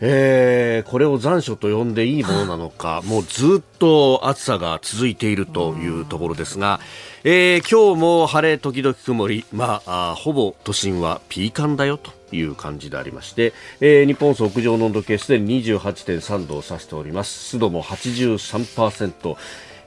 [0.00, 6.80] えー、これを残暑と呼んでいいものなのか、 もうずっと暑さが続いているというところですが、
[7.24, 17.44] えー、今日も晴れ時々曇り、まあ、あほぼ都心はピーカンだよという感じでありまして、えー、日本屋上の温度計すでに28.3度を指しております。
[17.44, 19.36] 湿度も83%。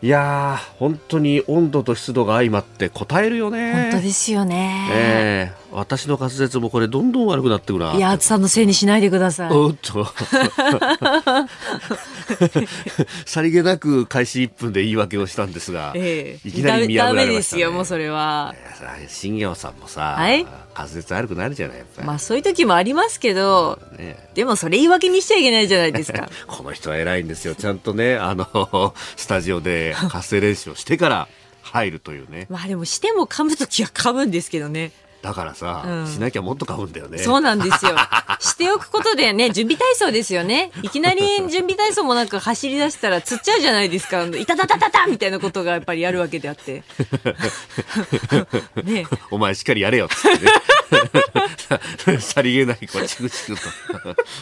[0.01, 3.89] いやー、本当に温度と湿度が相まって答えるよね。
[3.91, 4.87] 本当ですよね。
[4.93, 9.51] えー、私の滑舌もこれどんどん悪くなってくるいや、暑さのせいにしないでください。
[9.51, 10.07] おっと。
[13.25, 18.55] さりげなく開始1分で言い訳をしたんですが、ええ、いきなり見破られました、ね、ダメですよ、もうそれは。
[19.07, 20.45] 新業さんもさ、はい、
[20.75, 26.29] 滑舌悪くなるじゃないまあそういう時もありますけど、ね、でもそれ言い訳にしちゃいけないじゃないですか。
[26.47, 27.55] この人は偉いんですよ。
[27.55, 31.27] ちゃんとねあの スタジオで発声練習をしてから
[31.61, 32.47] 入るというね。
[32.49, 37.17] まあでもしても噛む時は噛むんですけどねだからさ、うん、しなきゃもっと買うんだよね。
[37.17, 37.91] そうなんですよ。
[38.39, 40.71] しておくことでね、準備体操ですよね。
[40.81, 44.23] いきなり 準備体操もなく走り出したら釣っちゃうじゃないですか。
[44.23, 46.83] いたたたたたみたいなことがやっぱりやるわけであって。
[48.83, 52.19] ね、お前しっかりやれよっってね。
[52.19, 53.61] さりげない、こう、チクチクと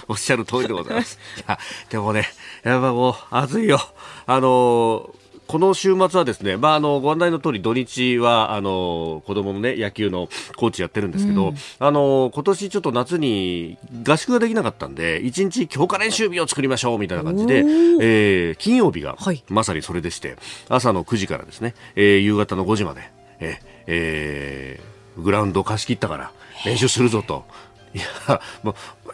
[0.08, 1.18] おっしゃる通りでございます。
[1.38, 2.30] いや、でもね、
[2.64, 3.80] やっぱもう、暑いよ。
[4.26, 20.36] あのーこの週末はですね、まあ、あの、ご案内の通り土日は、あの、子供のね、野球のコーチやってるんですけど、うん、あの、今年ちょっと夏に合宿ができなかったんで、一日強化練習日を作りましょうみたいな感じで、えー、金曜日が、まさにそれでして、
[20.70, 23.10] 朝の9時からですね、えー、夕方の5時まで、
[23.40, 26.32] ええー、グラウンドを貸し切ったから
[26.66, 27.46] 練習するぞと。
[27.94, 28.42] いや、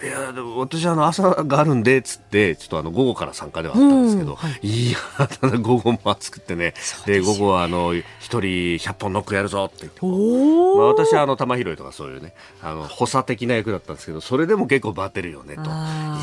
[0.01, 6.73] いや、でも私あの朝があるんで、つって、ちょっとあの午後から参加ではあったんですけど、はい、いや、ただ午後も暑くてね、
[7.05, 8.41] で、午後はあの、一人
[8.77, 15.61] 100本ノックやるぞって言って、まあ、私はあの、玉拾いとかそういうね、あの、補佐的な役だったんですけど、それでも結構バテるよね、と。
[15.63, 15.65] い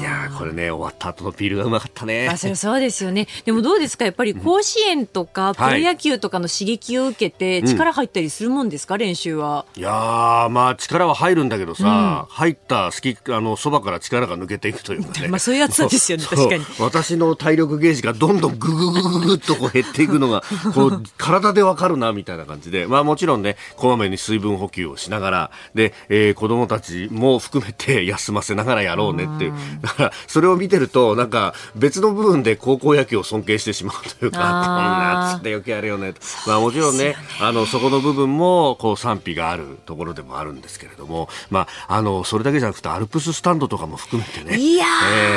[0.03, 2.29] やこれね、終わった後のビールがうまかったね。
[2.29, 3.29] あ、それそうですよね。
[3.45, 4.05] でもどうですか？
[4.05, 9.67] やっぱり甲子園とか、プロ野球とかの刺激を受けて、力入ったりするもんですか、練習は。
[9.77, 15.29] いやまあ、力は入るんだけどさ、うん、入った好き、あの、そばから力が抜けていくというかね。
[15.31, 16.65] まあそういうやつですよね、確かに。
[16.79, 20.43] 私の体力ゲージがどんどんぐぐぐぐぐっとこう減っていくのが、
[20.75, 22.87] こう、体でわかるな、みたいな感じで。
[22.87, 29.55] まあもちろんね、こまめに水分補給をしながら、で、えー、子供たちも含めて 休ませながらやろうねっていう。
[29.83, 36.15] だから、それを見てると、なんか、別の部分で高校野球を尊敬してしまうというか、こんなつってよくやるよね。
[36.47, 44.59] まあもちろんね、あの、そこの部分も、こう賛否があるところでもあるんですけれども、まあ、あの、それだけじゃなくて、アルプススタンドとかも含めてね。
[44.59, 44.87] いや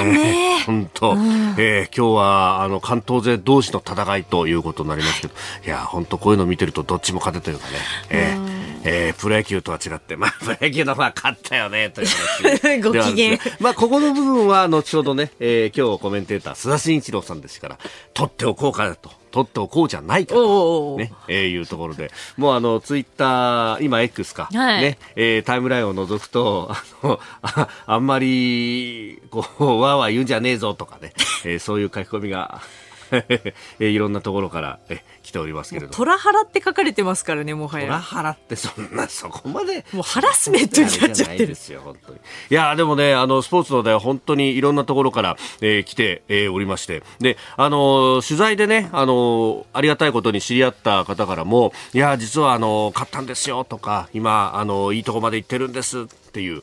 [0.01, 5.33] ー、ね本当、うん、えー、今日は、あの、関東勢同士の戦いということになりますけど、
[5.65, 7.73] いや、本当こういうの見てるとどっちも勝てというかね、
[8.09, 12.81] えー、えー、プロ野球とは違って、まあ、プロ野球の方が勝ったよね、という話。
[12.81, 13.37] ご機嫌。
[13.59, 17.77] まあ、ここの部分は、後ほどね、えー、今日コメンテーター、須田慎一郎さんですから、
[18.13, 19.22] 取っておこうかと。
[19.33, 31.13] 取っておこうじゃないかと、ね、えー、いうところで、もうあの、ツイッター、今 X か、はい、ね、えー、タイムラインを除くと、あの、ああんまり、こう、わーわー言うんじゃねえぞとかね、
[31.45, 32.92] えー、そういう書き込みが、え
[33.79, 35.93] いろんなところからえ来ておりますけれど。
[35.93, 37.85] トラハラって書かれてますからねもはや。
[37.85, 39.85] トラハラってそんな そこまで。
[39.93, 42.19] もうハラスメントになっちゃってるですよ本当に。
[42.49, 47.03] いやでもねあのスポーツのでは本当にいろんなところから、えー、来て、えー、おりまして。
[47.19, 56.61] であの取材でねあのありがたいことに知り合った方からもいや実はあの買ったんですよとか今あのいいとこまで行ってるんですっていう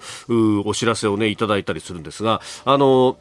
[0.67, 3.17] お知らせをねいただいたりするんですがあの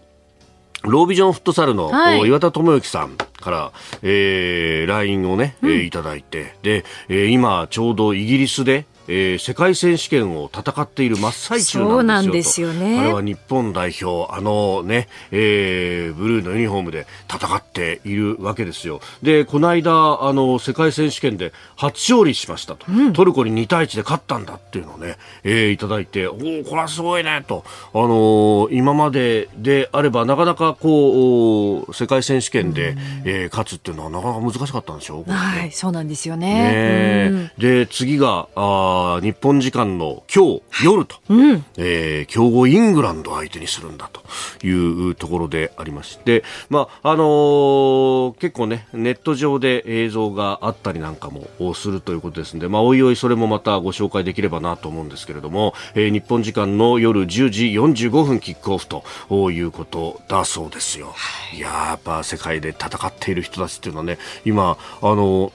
[0.83, 12.99] ロービジョンフットサルの、はい、岩田智之さんから、えー、LINE をね、うん、えー、いただいて、で、えー、今ちょうどイギリスで、えー、世界選手権を戦っている真っ最中なんですよね。
[12.99, 19.01] あれは日本代表、あのね、えー、ブルーのユニフォームで戦っているわけですよ。
[19.23, 22.85] で、この間、あの、世界選手権で初勝利しましたと。
[22.87, 27.65] うん、トルコに2対1で勝ったんだっていうのをね、えー、いただいて、おお、これはすごいね、と。
[27.93, 37.29] あのー、今までであれば、なかなかこう、世界選手権で、うん、えー、勝つっていうのはなかなか難しかったんでしょう、ね、はい、そうなんですよね。
[37.31, 44.21] ねで、次が、ああ日本時間の今日夜と、うん、えー、強豪イングランド相手にするんだと
[44.65, 44.71] い
[45.09, 59.03] うところでありまして、まああのー、結構ねネット上で映像があったりなんかもするということですので、まあ、おいおいそれもまたご紹介できればなと思うんですけれども、えー、日本時間の夜10時45分キックオフと
[59.51, 61.13] いうことだそうですよ。
[61.53, 65.51] いややっぱ世界で戦っている人たちっていうのはね今あの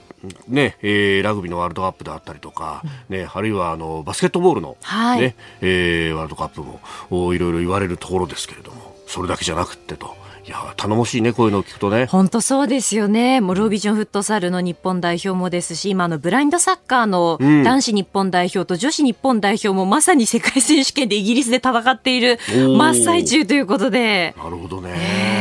[0.48, 10.24] ねえー、ラグビーのワールドカップであったりとか、ね、あるいはあのバスケットボールのね、はい、えー、ワールドカップもいろいろ言われるところですけれどもそれだけじゃなくてと。
[10.46, 12.04] いや頼もしいねこういうのを聞くとね。
[12.04, 13.40] 本当そうですよね。
[13.40, 24.34] もうロービジョンフットサルの日本代表もですし今のブラインドサッカーの男子日本代表と女子日本代表もまさに世界選手権でイギリスで戦っている真っ最中ということで。
[24.36, 25.30] なるほどね、え。
[25.30, 25.33] ー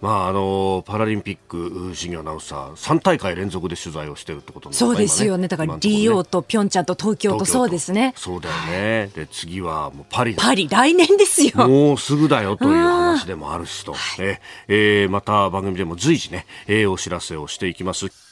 [0.00, 8.12] まあ、あのパラリンピック事業アナウンサー3大会連続で取材をしているってことそうですよね、ね、だからリオとピョンチャンと東京とそうですね。
[8.16, 9.10] そうだよね。
[9.14, 11.68] で次はもうパリパリ来年ですよ。
[11.68, 18.27] もうすぐだよという話でもあるしと、ええー、また番組でも随時ね、えー、お知らせをしていきます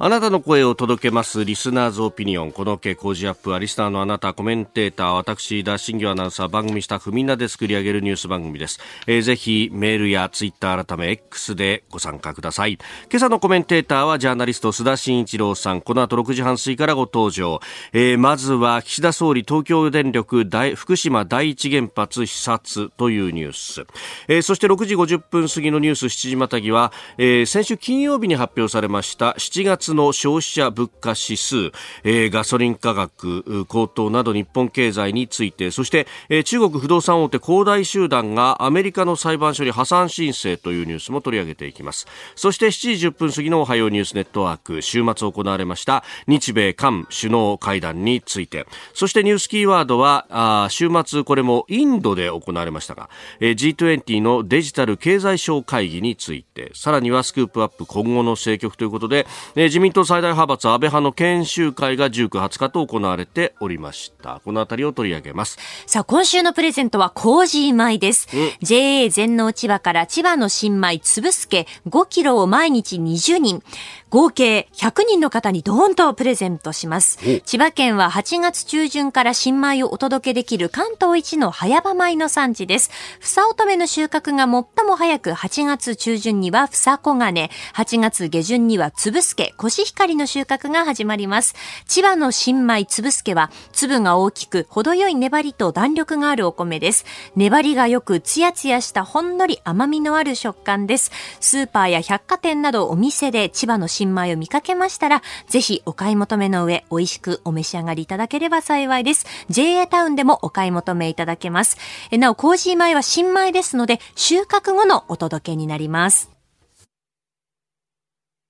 [0.00, 2.52] あなたの声を届けますリスナーズオピニオン。
[2.52, 8.78] この傾向ジアップはリスナーのあなた、コメンテーター、私、ダッシンギアナウンサー、番組スタッフみんなで作り上げるニュース番組です。
[9.08, 12.78] えー、ぜひメールやツイッター改め X でご参加ください。
[13.10, 15.80] 今朝のコメンテーターはジャーナリスト須田慎一郎さん。
[15.80, 17.58] この後6時半過ぎからご登場。
[17.92, 23.84] えー、まずは岸田総理東京電力大福島第一原発視察というニュース。
[24.28, 31.72] えー、そして6時50分過ぎのニュース7時またぎは、えー、先週金曜日に発表されました7月の消費者物価指数、
[32.04, 42.06] えー、ガソリン価格高騰など日本経済についてそして、えー、中国不動産大手恒大集団がアメリカの裁判所に破産申請というニュースも取り上げていきます。
[42.36, 48.66] そして7時10分過ぎのおはようニュースネットワーク週末行われました日米韓首脳会談について。
[48.94, 53.08] そしてニュースキーワードはあ週末これもインドで行われましたが、
[53.40, 56.72] えー、G20 のデジタル経済省会議について。
[56.74, 64.40] さらにはスクープアップ今後の政局ということで、えー、自民党最大派閥安倍派の研修会が19、20日と行われておりました。
[64.44, 65.56] このあたりを取り上げます。
[65.86, 68.26] さあ、今週のプレゼントはコージー米です。
[68.60, 73.62] JA 全農千葉から千葉の新米つぶすけ5キロを毎日20人。
[74.10, 77.18] 合計100人の方にドーンとプレゼントします。
[77.44, 82.90] 千葉県は8月中旬から新米をお届けできる関東一の早場米の産地です。
[83.20, 91.54] 房乙女の収穫が最も早く8月中旬には房小金、8月下旬には粒助、コシヒカリの収穫が始まります。
[91.86, 97.04] 千葉の新米粒助は粒が大きく程よい粘りと弾力があるお米です。
[97.36, 101.10] 粘りがよくツヤツヤしたほんのり甘みのある食感です。
[101.40, 109.26] スーパーや百貨店などお店で千葉の新新米を見かけましたら、ぜひお買い求めの上、美味しくお召し上がりいただければ幸いです。
[109.50, 111.76] JA タウンでもお買い求めいただけます。
[112.12, 116.37] なお、コージー米は新米ですので、収穫後のお届けになります。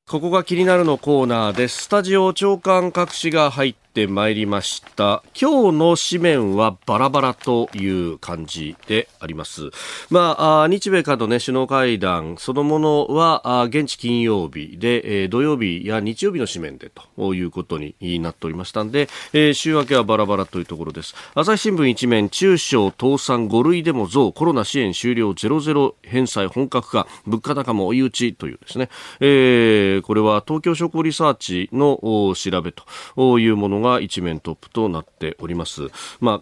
[0.09, 1.83] ここが気になるのコーナーです。
[1.83, 5.23] スタジオ長官各紙が入ってまいりました。
[5.39, 9.71] 今日の紙面はバラバラという感じであります。
[10.09, 21.15] まあ日米韓の、ね、首脳会談そのものは現地金曜日で、えー、土曜日や日曜日の紙面でということになっておりましたんで、えー、週明けはバラバラというところです。
[21.35, 28.89] 朝日新聞一面中小倒産5類でも増コロナ支援終了00返済本格化物価高も追い打ちというですね、
[29.21, 31.99] えー、これは東京商工リサーチの
[32.35, 35.89] 調べというものがが一面トップとなっております。
[36.21, 36.41] まあ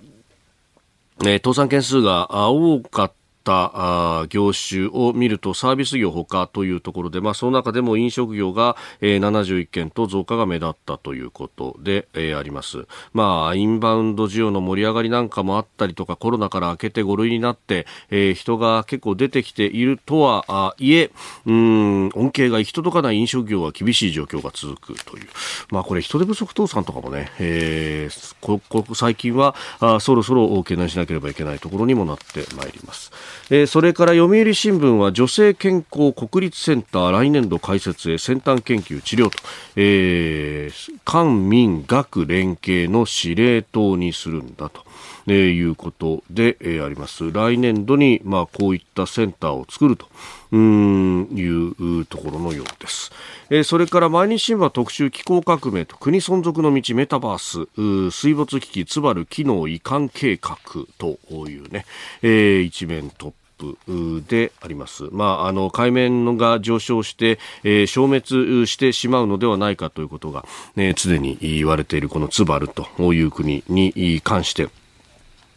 [1.25, 3.13] えー、倒産件数が多かっ
[3.47, 12.87] った業種を見るとサービス業ほかというところで、まあ、その中でも飲食業が、えー、71件と増加が目立ったということで、えー、あります。
[13.12, 21.12] まあ、インバウンド需要の盛り上がりなんかもあったりとか、コロナから明けて5類になって、えー、人が結構出てきているとはいえ、
[21.47, 25.29] うん、恩恵が行き届かない飲食業は厳しい状況が続くという。
[25.71, 33.12] まあ、これ人手不足倒産とかもね、えー、ここ最近はあそろそろ懸念しなければいけないところにもなってまいります。
[33.50, 39.38] えー、それから読売新聞は女性健康国立センター来年度開設へ先端研究治療と、
[39.76, 44.86] えー、官民学連携の司令塔にするんだと。
[45.26, 47.33] えー、いうことで、えー、あります。
[47.33, 50.06] 来年度に、まあ、こういったセンターを作ると
[50.52, 53.11] うんいうところのようです。
[53.50, 60.59] えー、それから毎日新聞特集気候革命と国存続の道メタバース水没危機つばる機能移管計画
[60.99, 61.18] と
[61.49, 61.85] いうね、
[62.23, 65.04] えー、一面トップであります。
[65.12, 70.45] まあ、あの、海面が上昇して、えー、消滅してしまうのではないかということが、
[70.76, 74.68] ね、常に言われているこのツバルという国に関して、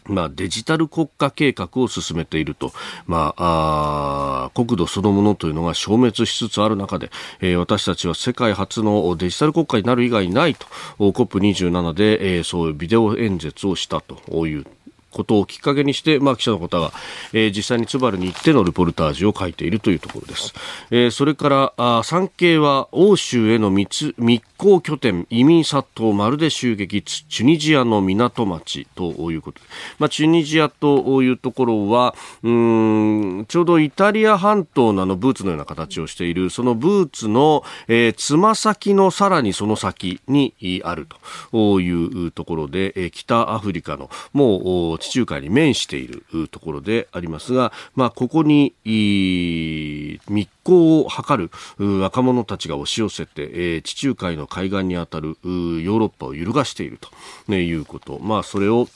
[0.09, 2.73] まあ、デジタル国家計画を進めていると、
[3.05, 10.67] まあ、あ国土そのものというのが消滅しつつある中で、えー、私たちは世界初のデジタル国家になる以外ないと。
[10.97, 14.65] COP27 で、えー、そういうビデオ演説をしたという
[15.11, 16.91] ことをきっかけにして、まあ、記者の方が、
[17.33, 20.53] えー、実際にツバルに行ってのルポルタージュを書いているというところです。
[20.91, 29.65] えー、それからあ産経は欧州への密密航拠点移民殺到まるで襲撃チュニジアの港町ということで、
[29.99, 41.07] まあ、チュニジアというところはうんちょうどイタリア半島ののブーツのような形をしているそのブーツのえつま、先のさらにその先にある
[41.51, 57.09] というところで、えー、北アフリカのもう地中海に面しているところでありますが、まあ、ここに密航を図る若者たちが押し寄せて、えー、地中海の海岸にあたるヨーロッパを揺るがしていると、
[57.47, 58.87] ね、いうこと、まあ、それを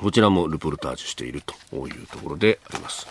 [0.00, 3.06] こちらもルポルタージュしているというところであります。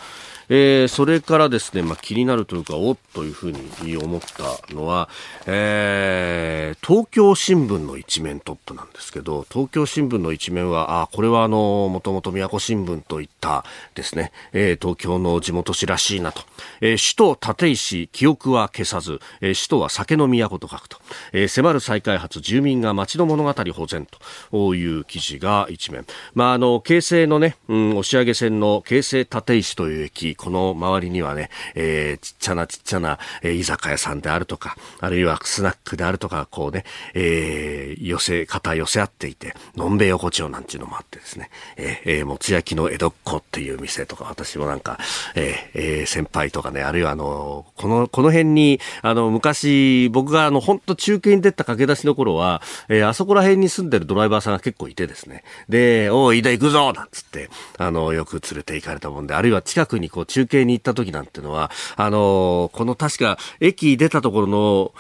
[0.50, 3.52] えー、それからですね、まあ、気になるというか、おっというふう
[3.84, 5.10] に思ったのは、
[5.46, 13.64] えー、東京新聞の一面トップなんですけど、東京新聞の一面は、あ、これはあの、もともと宮古新聞といった
[13.96, 16.42] ですね、えー、東京の地元紙らしいなと。
[16.82, 20.98] えー、首都立石、記憶は消さず、えー、首都は酒の都と書くと。
[21.32, 24.08] えー、迫る再開発、住民が街の物語保全
[24.52, 26.06] という記事が一面。
[26.34, 45.00] まあ、あの、京成のね、うん、押上線の京成立石という駅、この周りにはね、えー、ちっちゃなちっちゃな、えー、居酒屋さんであるとか、あるいはスナックであるとか、こうね、えー、寄せ、肩寄せ合っていて、のんべ横丁なんていうのもあってですね、えー、えー、もつ焼きの江戸っ子っていう店とか、私もなんか、
[45.36, 64.94] えー、えー、先輩とかね、あるいはあの、この、この辺に、あの、昔、僕があの、本当中継に出た駆け出しの頃は、えー、あそこら辺に住んでるドライバーさんが結構いてですね、で、おい、飯田行くぞなんつって、あの、よく連れて行かれたもんで、あるいは近くにこう、中継に行った時なんてのは、あの、この確か駅出たところの、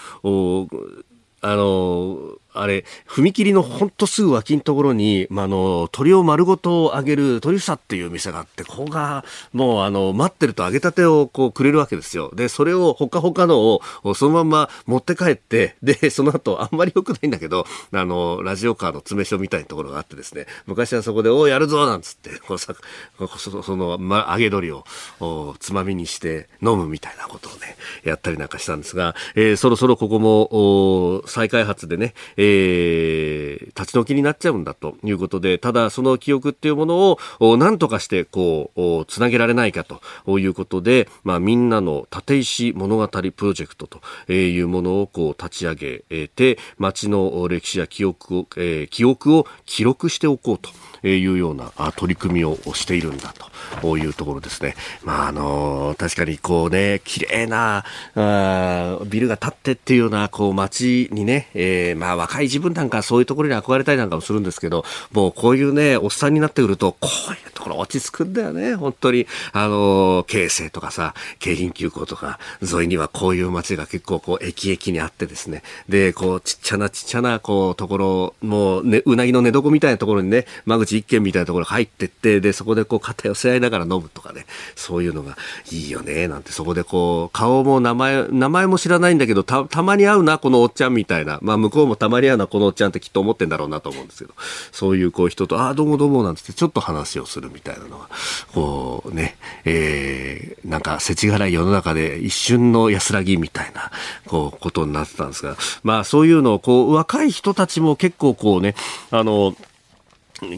[1.41, 12.31] あの、あれ、踏切のほんとすぐ脇のところに、まあ、あの、鳥を丸ごと揚げる鳥房っていう店があって、ここが、もう、あの、待ってると揚げたてをこうくれるわけですよ。
[12.33, 13.59] で、それをほかほかの
[14.03, 22.75] をそのまま持って帰って、で、その後、あんまり良くないんだけど、あの、ラジオカーの詰め所みたいなところがあってですね、昔はそこで、おやるぞなんつって、こうさ
[23.37, 24.85] そその、ま、揚げ鳥を
[25.59, 50.69] つまみにして飲むみたいなことをね、やったりなんかしたんですが、えー、そろそろここも、再開発でね、ー、立ち退きになっちゃうんだということで、ただその記憶っていうものを何とかしてこう、つなげられないかということで、まあみんなの立石物語プロジェクトというものをこう立ち上げて、街の歴史や記憶を、えー、記憶を記録しておこうと。
[51.09, 53.33] いうような取り組みをしているんだ
[53.81, 54.75] というところですね。
[55.03, 57.83] まあ、あの、確かにこうね、綺麗な
[58.15, 69.27] あビルが建ってっていうようなこう街にね、えー、まあ若い自分なんかそういうところに憧れたりなんかもするんですけど、もうこういうね、おっさんになってくると、こういうところ落ち着くんだよね、本当に。
[69.51, 75.61] あの、京成とかさ、京浜急行とか沿いにはこういう街が結構こう駅駅にあってですね。
[75.87, 85.37] で、こうちっちゃなちっちゃなこうところ、もうね、うなぎの寝床みたいなところにね、間口一軒みたいなところ入ってって、で、そこでこう肩寄せ合いながら飲むとかね、そういうのが
[85.71, 91.39] いいよね、なんて、そこでこう、顔も名前、名前も知らないんだけど、た、たまに会うな、このおっちゃんみたいな。
[91.41, 94.33] まあ、向こうもたまにリアな、このおっちゃんってきっと思ってんだろうなと思うんですけど、
[94.71, 98.09] そういうこう人と、ああ、どうもどうもなんつって、ちょっと話をするみたいなのは、
[98.53, 103.91] こうね、えー、なんか、世知辛い世の中で一瞬の安らぎみたいな、
[104.27, 108.75] こう、ことになってたんですが、まあ、そういうのを、こう、若い人たちも結構こうね、
[109.11, 109.55] あの、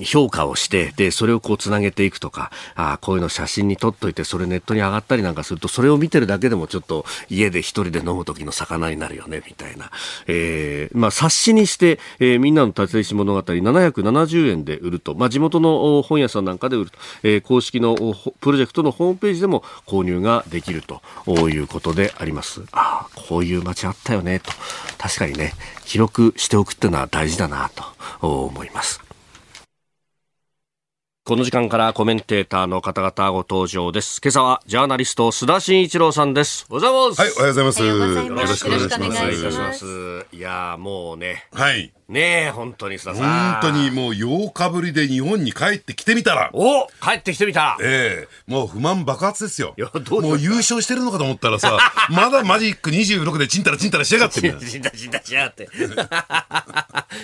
[0.05, 9.91] 評価をして、で、それをこうつなげていくとか、ああこういうの写真に撮っといて、それネットに上がったりなんかすると、それを見てるだけでもちょっと家で一人で飲む時の魚になるよね、みたいな。
[10.27, 17.95] えー、まあ冊子にして、えー、みんなの立石物語770円で売ると、まあ地元の本屋さんなんかで売ると、えー、公式の
[18.39, 21.01] プロジェクトのホームページでも購入ができると
[21.49, 22.63] いうことであります。
[22.71, 24.51] ああ、こういう街あったよね、と。
[24.97, 25.53] 確かにね、
[25.85, 27.83] 記録しておくっていうのは大事だな、と
[28.21, 29.04] 思います。
[31.27, 34.21] この時間からコメンテーターの方々ご登場です。
[34.23, 36.67] 今朝はジャーナリスト須田慎一郎さんです。
[36.69, 37.81] おはようございます。
[37.81, 38.47] はい、おはようございます。
[38.47, 39.85] よろしくお願いします。
[40.31, 41.47] いいいやもうね。
[41.51, 41.94] はい。
[42.07, 47.77] ねえ、本当にささ本当にもう8日ぶりで日本に帰ってきてみたら、お帰ってきてみた。
[47.81, 49.73] ええもう不満爆発ですよ。
[49.75, 51.79] いやどうもう優勝してるのかと思ったらさ、
[52.11, 54.67] まだマジック26でチンタラチンタラしやがってみたいな。
[54.67, 55.67] 死んだ死んだ死んだって。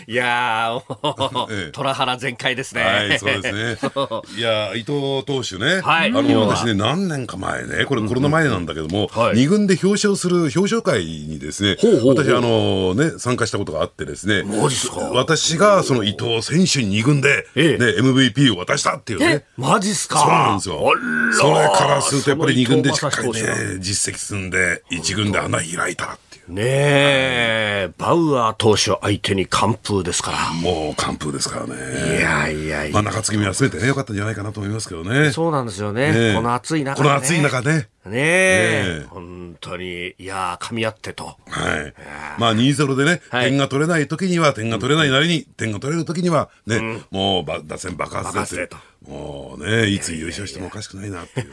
[0.07, 2.83] いやー、虎原全開ですね。
[2.83, 3.89] はい、そうですね。
[4.35, 5.81] いや、伊藤投手ね。
[5.81, 6.09] はい。
[6.09, 9.35] あの、私ね、何年か前ね、これコロナ前なんだけども、はい。
[9.35, 12.23] 二軍で表彰する表彰会にですね、ほうほうほう。
[12.23, 19.43] 私、あのね、参加したことがあってですね、マジっすか私がその伊藤選手に二軍で、ええね、MVP を渡したっていうね。
[19.57, 20.93] マジっすかそうなんですよ。
[21.33, 23.41] それからするとやっぱり二軍でしっかりね、
[23.79, 26.53] 実績積んで、一軍で穴開いたっていう。
[26.53, 30.53] ねえ、バウアー投手相手に完封ですから。
[30.53, 32.19] もう完封ですからね。
[32.19, 33.09] いやいやいまあや。
[33.11, 35.31] 中継ぎも休めてね、よかったんじゃないかなと思いますけどね。
[35.31, 36.11] そうなんですよね。
[36.11, 37.87] ねえこの暑い中この暑い中ね。
[38.05, 38.19] ねえ。
[38.19, 39.05] ええ。
[39.09, 41.25] 本当に、いやー、噛み合ってと。
[41.25, 41.93] はい。
[42.39, 43.49] まあ2-0でね、はい。
[43.49, 48.77] 点が取れない時には点が取れないなりに、点が取れる時にはね、もうば打線爆発です爆発でと。
[49.07, 51.51] もうね、いつ優勝してもおかしくないなっていう。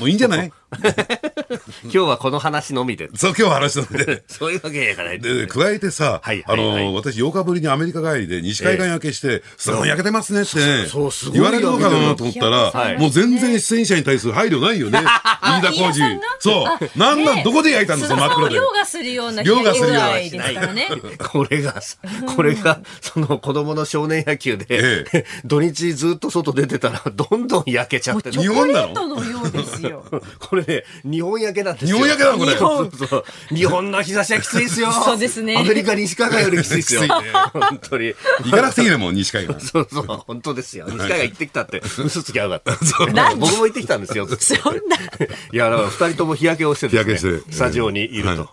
[0.00, 0.52] もういいんじゃない
[1.84, 3.08] 今日はこの話のみで。
[3.14, 4.24] そう、今日話したので。
[4.26, 5.20] そういうわけにはいかない。
[5.20, 6.84] で、加えてさ、はいあはいはい。
[6.86, 15.00] の、私8日ぶりにアメリカ帰りで西海岸焼けして、すごい焼けてますねってねそうそうすごい言われるのかなと思ったら、はいもう全然出演者に対する配慮ないよね。
[15.42, 16.20] 飯田浩二が。
[16.38, 16.98] そう。
[16.98, 18.54] なんなん、どこで焼いたんだ、その真っ黒で。
[18.56, 20.88] 凌駕するような凌駕するような被害ですからね。
[21.18, 21.74] これが、
[22.34, 30.04] これが、その子供の少年野球で、え 土日ずっと外出てたら、どんどん焼けちゃって、日本なののようですよ。
[30.38, 31.96] これね、日本焼けなんですよ。
[31.96, 34.92] 日本焼けなのこれそうそうそう日本の日差しはきついですよ。
[34.92, 37.02] そうですねアメリカ西海岸よりきついですよ。
[37.52, 38.14] 本当に。
[38.44, 39.66] 行かなくていいね、もう西海岸。
[39.68, 40.86] そうそう、本当ですよ。
[40.88, 42.72] 西海岸行ってきたって、嘘つきゃよかった。
[43.36, 44.26] 僕も行ってきたんですよ。
[44.28, 44.81] そんな。
[45.52, 48.48] いや、だから二人とも日焼けをしてですね、日焼けしてスタジオにいると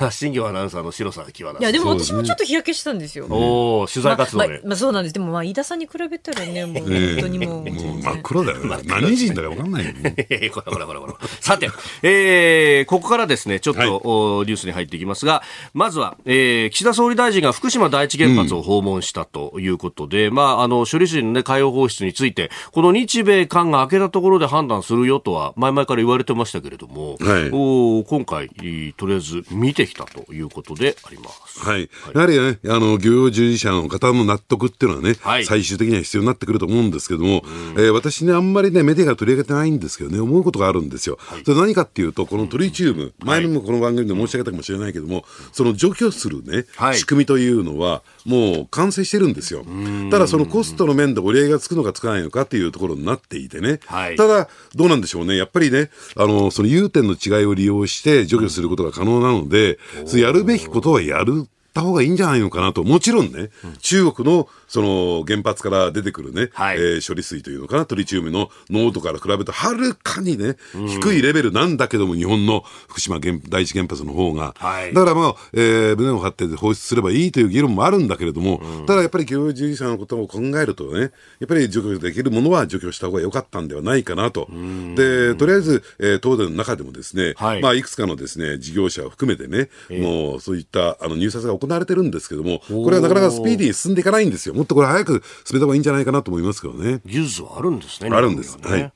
[0.00, 0.10] は。
[0.12, 3.26] 新業アナウンサーの白さ際いや、でも私もちょっと日焼けしたんですよ。
[3.28, 4.48] おお取材活動で。
[4.48, 5.12] まあまあそうなんです。
[5.12, 7.70] でもまあ、飯田さんに比べたらね、もう本当にもう。
[7.70, 8.78] もう真っ黒だよね。
[8.84, 10.50] 何人だか分かんないよね。
[10.52, 11.14] ほらほらほらほら。
[11.40, 11.70] さて、
[12.02, 28.48] えー、ここからですね、ちょっと、ニュースに入っていきますが、まずは、えー、岸田総理大臣が福島第一原発を訪問したということで、まあ、あの、処理水のね、海洋放出について、この日米韓が開けたところで判断するよとは、前々から言われてましたけれども、はいおー今回、
[28.96, 31.60] とりあえず見てきたということであります。
[31.60, 31.90] はい。
[32.14, 37.42] やはりね、あの、漁業従事者の方の納得っていうのはね、はい最終的には必要になってくると思うんですけども、
[37.76, 41.18] えー私ね、あんまりね、メディアが取り上げてないんですけどね、思うことがあるんですよ。
[41.44, 49.64] それ何かっていうと、このトリチウム、前にもこの番組で申し上げたかもしれないけども、その除去するね、はい仕組みというのは、もう完成してるんですよ。
[50.10, 53.80] ただ、そのコストの面で折り合いがつくのかつかないのかっていうところになっていてね。
[53.86, 55.36] はいただ、どうなんでしょうね。
[55.36, 59.78] やっぱりね、あの、その融点の違いを利用して除去することが可能なので、
[60.14, 61.46] やるべきことはやる。
[61.74, 62.82] た方がいいんじゃないのかなと。
[62.84, 66.76] もちろんね、中国のその原発から出てくるね、はい。
[66.78, 70.56] えー処理水というのかな、トリチウムの濃度から比べるとはるかにね、
[71.00, 74.54] 低いレベルなんだけども、日本の福島原第一原発の方が。
[74.56, 74.94] はい。
[74.94, 81.06] だからまあ、えー胸を張って放出すればいいという議論もあるんだけれども、ただやっぱり教育従事者のことを考えるとね、や
[81.44, 84.48] っぱり除去できるものは除去した方が良かったんではないかなと。
[84.94, 87.62] で、とりあえず、えー東電の中でもですね、はい。
[87.62, 94.54] まあ、いくつかのですね、事業者を含めてね、もうそういったあの入札が行われてるんですけども、これはなかなかスピーディーに進んでいかないんですよ。
[94.54, 97.00] もっとこれ早く進めた方がいいんじゃないかなと思いますけどね。
[97.04, 98.10] 技術はあるんですね。
[98.12, 98.92] あるんですはね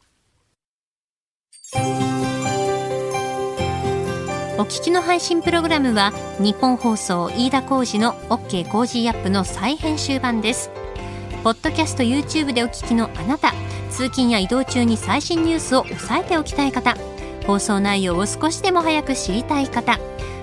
[4.58, 10.70] お聞きの配信プログラムは日本放送飯田浩司の OK コージーアップの再編集版です
[11.44, 13.52] ポッドキャスト YouTube でお聞きのあなた
[13.90, 16.96] 通勤や移動中に最新ニュースを押さえておきたい方
[17.46, 19.98] 放送内容を少しでも早く知りたい方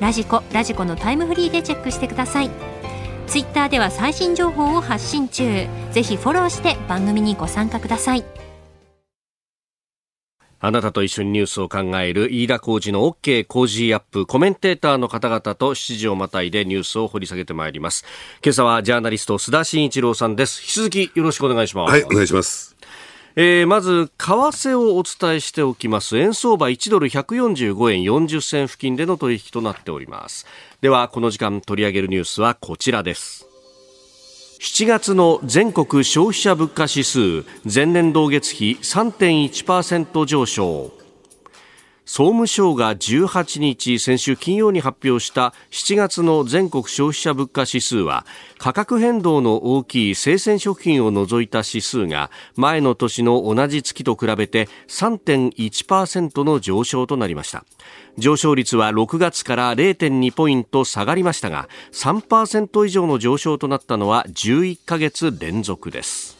[0.00, 2.50] ラジコラジコのタイムフリーでチェックしてください
[3.26, 8.24] ツイッターでは最新情報を発信中ぜひフォローして番組にご参加ください
[10.62, 18.04] あなたと一緒にニュースを考える飯田浩二の OK 工事アップコメンテーターの方々と7時をまたいでニュースを掘り下げてまいります。
[18.44, 20.60] 今朝はジャーナリスト須田慎一郎さんです。
[20.60, 21.92] 引き続きよろしくお願いします。
[21.92, 22.69] はい、お願いします。
[23.36, 26.18] えーまず、為替をお伝えしておきます。
[26.18, 30.46] 円相場1ドル145円40銭付近での取引となっております。
[30.80, 33.46] では、この時間取り上げるニュースはこちらです。
[34.60, 40.99] 7月の全国消費者物価指数前年同月比3.1%上昇
[42.12, 48.26] 総務省が18日先週金曜に発表した7月の全国消費者物価指数は
[48.58, 57.64] 価格変動の大きい生鮮食品を除いた指数が前の年の同じ月と比べて3.1%の上昇となりました。
[58.18, 66.39] 上昇率は6月から0.2ポイント下がりましたが3%以上の上昇となったのは11ヶ月連続です。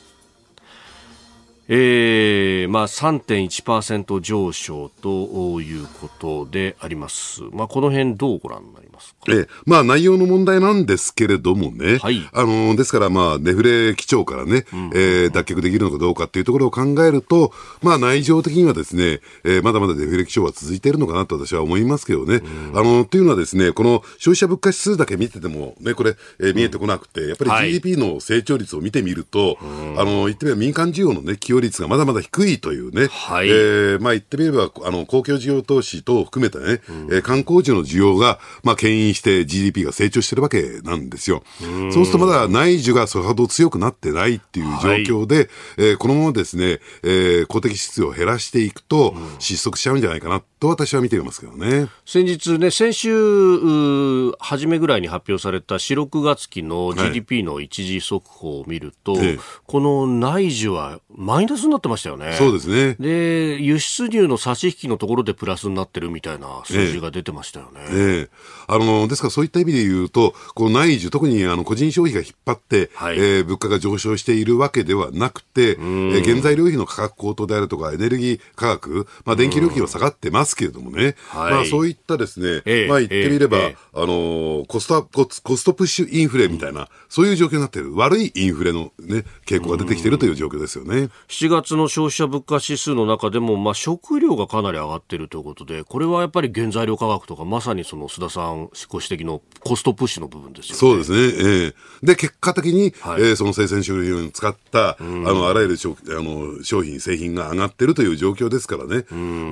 [1.72, 7.42] えー、まあ3.1%上昇ということであります。
[7.52, 9.20] まあこの辺どうご覧になりますか？
[9.28, 11.98] えー、まあ内容の問題なんですけれどもね。
[11.98, 12.28] はい。
[12.32, 17.52] あの、ですからまあデフレ基調からね、うん、えー、脱却できるのかどうかっていうところを考えると、
[17.82, 22.40] まあ内情的にはですね、えー、まだまだデフレ基調は続いているのかなと私は思いますけどね。
[22.72, 41.42] うん、あの、というのはですね、この消費者物価指数だけ見ててもね、これ、えー、見えてこなくて、やっぱり GDP の成長率を見てみると、はい、あの、言ってみれば民間需要のね、寄与率がまだまだ低いというね、はい、えー、まあ言ってみれば、あの、公共事業投資等を含めたね、うん、えー、観光地の需要が、まあ牽引して GDP が成長してるわけなんですよ。
[41.60, 45.46] うそうするとまだ内需がそれほど強くなってないっていう状況で、はい、
[45.78, 51.88] えー、このままですね、えー、公的支出を減らしていくと、失速しちゃうんじゃないかなと私は見ていますけどね。
[52.06, 62.34] 先日ね、先週、初めぐらいに発表された4、6月期の GDP の一時速報を見ると、はい、この内需はマイナスになってましたよね。
[62.34, 62.96] そうですね。
[63.00, 67.80] で、輸出入の差し引きのところでプラスになってるみたいな数字が出てましたよね。
[67.90, 68.30] ええ
[68.66, 87.94] あの、ですからそういった意味で言うと、この内需、特にあの個人消費が引っ張って、はい、えー、物価が上昇しているわけではなくて、えー、原材料費の価格高騰であるとか、エネルギー価格、まあ電気料金は下がってますけれどもね、まあそういったですね、えまあ言ってみれば、えあのコストコ、コストプッシュインフレみたいな、そういう状況になっている。
[87.96, 91.10] 悪いインフレのね、傾向が出てきているという状況ですよね。
[91.28, 100.78] 7月の消費者物価指数の中でも、まあ、食料がかなり上がっているということで、これはやっぱり原材料価格とか、まさにその須田さんご指摘のコストプッシュの部分ですよね。
[100.78, 101.18] そうですね。
[101.18, 109.04] ええー、で、結果的に、はい、えー、その生鮮食品を使った、あの、あらゆる商あの商品、製品が上がっているという状況ですからね。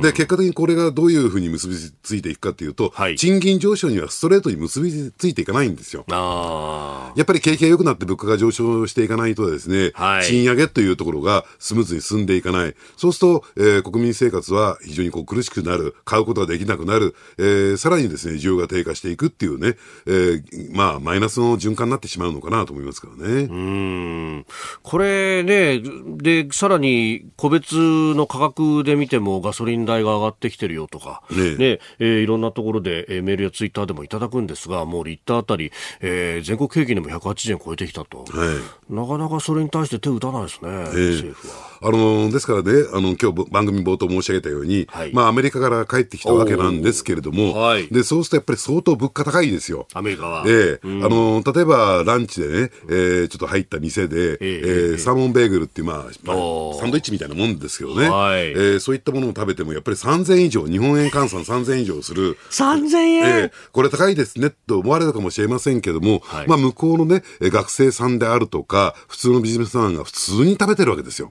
[0.03, 6.05] で、結果的にこれがどういうふうに結びついていくかというと、はい、賃金上昇にはストレートに結びついていかないんですよ。
[6.09, 12.75] やっぱり景気が良くなって物価が上昇していかないとですね、はい、賃上げというところがスムーズに進んでいかない。
[12.97, 23.43] そうすると、えー、国民生活は非常にこう苦しくなる、買うことができなくなる、えー、さらにですね、需要が低下していくっていうね、えー、まあ、マイナスの循環になってしまうのかなと思いますからね。
[23.43, 24.47] うん。
[24.83, 25.83] これね、
[26.17, 38.19] で、さらに個別の価格で見てもガソリン代が上がってきてるよとか、ね、ねえー、いろんなところで、えー、メールやツイッターでもいただくんですが、もうリッターあたり、えー、全国平均でも180円超えてきたと。
[38.19, 38.93] はい。
[38.93, 41.68] なかなかそれに対して手を打たないですね、えー、政府は。
[41.81, 49.87] あのですからね、あの今日番組冒頭申し上げたように、はい、まあアメリカから帰ってきたわけなんですけれども、はい、でそうするとやっぱり相当物価高いですよ。
[49.95, 50.45] アメリカは。
[50.47, 50.87] ええ。
[50.87, 56.37] ー、あの例えばランチでね、えー、ちょっと入った店で、えー、えー、サーモンベーグルっていう、まあ、まあ、
[56.79, 62.37] サンドイッチみたいなもんですけどね、はい、えー、そういったものを食べてもやっぱり3000円以上、日本円換算3000円以上する。
[62.51, 71.31] 3000円、えー、これ高いですねと思われるかもしれませんけども、はい、まあ向こうのね、学生さんであるとか、普通のビジネスマンが普通に食べてるわけですよ。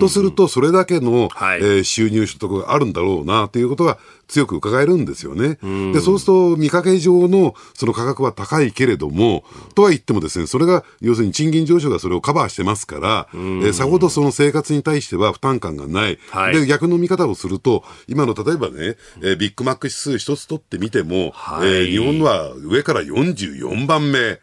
[0.00, 5.58] とすると、それだけの、はい、えー、収入所得があるんだろうなということが強く伺えるんですよね。
[5.92, 16.18] で、そうすると見かけ上のその価格は高いけれども、とは言ってもですね、それが要するに賃金上昇がそれをカバーしてますから、えー、さほどその生活に対しては負担感がない。
[16.30, 24.40] はい、で、逆の見方をすると、今の例えばね、えー、ビッグマック指数一つ取ってみても、はい、えー、日本は上から44番目。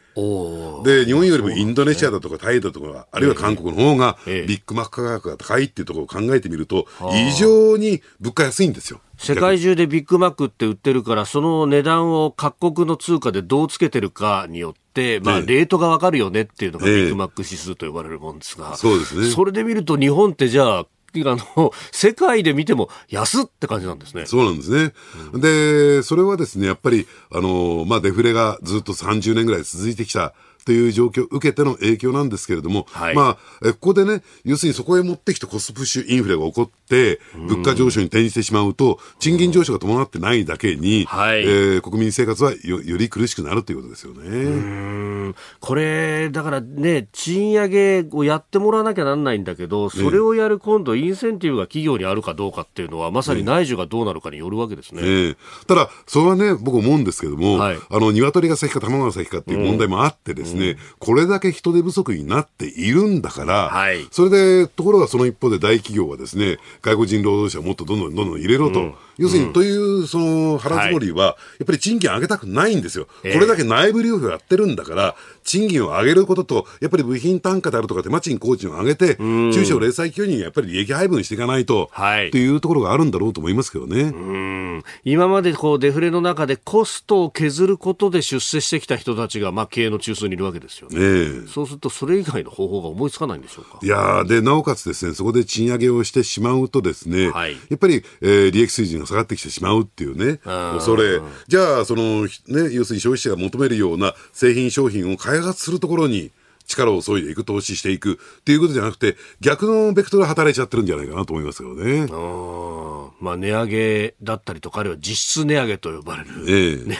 [0.84, 9.00] で、日本よりもインドネシアだとかタイだとか、あるいは韓国の方がビッグマック価格が高いっていうところを考えてみると、異常に物価安いんですよ。
[9.22, 19.30] 世界中でビッグマックって売ってるから、その値段を各国の通貨でどうつけてるかによって、まあ、レートがわかるよねっていうのがビッグマック指数と呼ばれるもんですが、そうですね。
[19.30, 24.24] それで見ると日本ってじゃあ、あの、世界で見ても安って感じなんですね。
[24.26, 24.94] そうなんですね。
[25.34, 30.32] うん、で、それはですね、やっぱり、あの、まあ、デフレがずっと30年ぐらい続いてきた
[30.64, 45.34] という状況を受けての影響なんですけれども、はい、まあ、ここでね、要するにそこへ持ってきてコストプッシュインフレが起こって、物価上昇に転じてしまうと、賃金上昇が伴ってないだけに、はい、えー、国民生活はよより苦しくなるということですよね。
[45.60, 55.02] これ、だからね、賃上げをやってもらわなきゃなんないんだけど、それをやる今度、インセンティブが企業にあるかどうかっていうのは、まさに内需がどうなるかによるわけですね。
[55.30, 68.94] ねただ、それはね、僕思うんですけども、はい、あの、鶏が先か卵が先かっていう問題もあってですね、ですね、これだけ人手不足になっているんだから、はいそれで、ところがその一方で大企業はですね、外国人労働者をもっとどんどんどんどん入れろと。
[69.18, 73.06] 要するに、という、その腹積もりは、やっぱり賃金上げたくないんですよ。
[73.24, 84.02] ええこれだけ内部留保やってるんだから、賃金を上げることと、やっぱり部品単価であるとか手間賃、工賃を上げて、中小零細企業にやっぱり利益配分していかないと、はいっていうところがあるんだろうと思いますけどね。
[84.02, 90.96] うん今までこうデフレの中でコストを削ることで出世してきた人たちが、まあ、経営の中枢にいるわけですよね。
[90.98, 93.78] ええそうすると、それ以外の方法が思いつかないんでしょうか？
[93.82, 100.38] いやーで、なおかつですね、そこで賃上げをしてしまうとですね、はいやっぱり、えー利益水準が下がってきてしまうっていうね、ん。
[100.38, 101.20] 恐れ。
[101.48, 106.30] じゃあ、その、ひね、要するに消費者が求めるような製品商品を開発するところに、
[106.66, 112.02] 力を注いでいく、投資していくっていうことじゃなくて、逆のベクトルで働いちゃってるんじゃないかなと思いますけどね。
[112.02, 113.10] うん。
[113.20, 116.30] まあ、値上げだったりとか、あるいは実質値上げと呼ばれる。
[116.48, 116.76] ええ。
[116.76, 116.98] ね、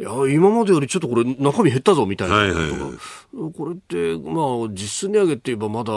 [0.00, 2.98] いや今までよりちょっとこれ中身減ったぞみたいなことが、はいはいは
[3.52, 5.92] これって、まあ、実質値上げって言えばまだ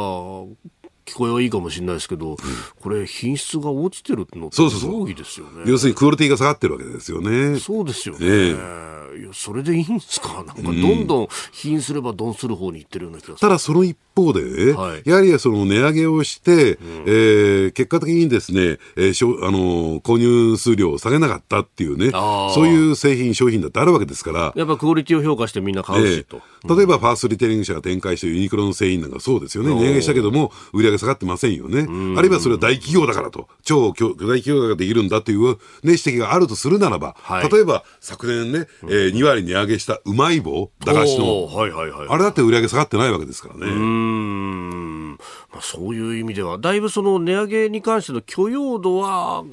[1.08, 2.38] 聞こえはいいかもしれないですけど、
[2.82, 5.64] これ品質が落ちてるのってそうそうそう多いですよね。
[5.66, 7.60] 要するにクオリティが下がってるわけですよね。
[7.60, 8.20] そうですよね。
[8.22, 10.44] えいやそれでいいんですか？
[10.44, 13.38] なんかどんどん貧すればドンする方に行ってるような気がする。
[13.40, 15.02] ただその一方でね、はい。
[15.06, 26.38] やはりその値上げをして、えー結果的にですね、えーしょあのー購入数量を下げなかったっていうねそういう製品、商品だってあるわけですから、やっぱクオリティを評価してみんな買うえしと。
[26.38, 29.74] え例えばファーストリテイリング社が展開しているユニクロの製品なんかそうですよね。
[29.74, 31.82] 値上げしたけども、売り上げ下がってませんよね。
[32.18, 37.50] あるいはそれは大企業だからと、超巨巨大企業ができるんだという、ね、指摘があるとするならば、はい。
[37.50, 41.46] 例えば昨年ね、えー2割値上げしたうまい棒、駄菓子の。
[41.46, 42.08] はいはいはい。
[42.10, 43.62] あれだって売り上げ下がってないわけですからね。
[43.62, 45.12] うーん
[45.52, 49.44] まあ、そういう意味では、だいぶその値上げに関しての許容度は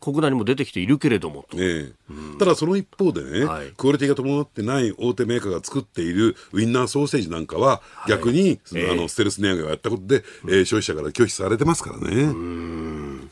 [0.00, 1.56] 国内にも出てきているけれどもと。
[1.58, 13.30] ええただその一方でね、はいクオリティが伴ってない大手メーカーが作っているウインナーソーセージなんかは、逆に、ええあのステルス値上げをやったことで、えー消費者から拒否されてますからね。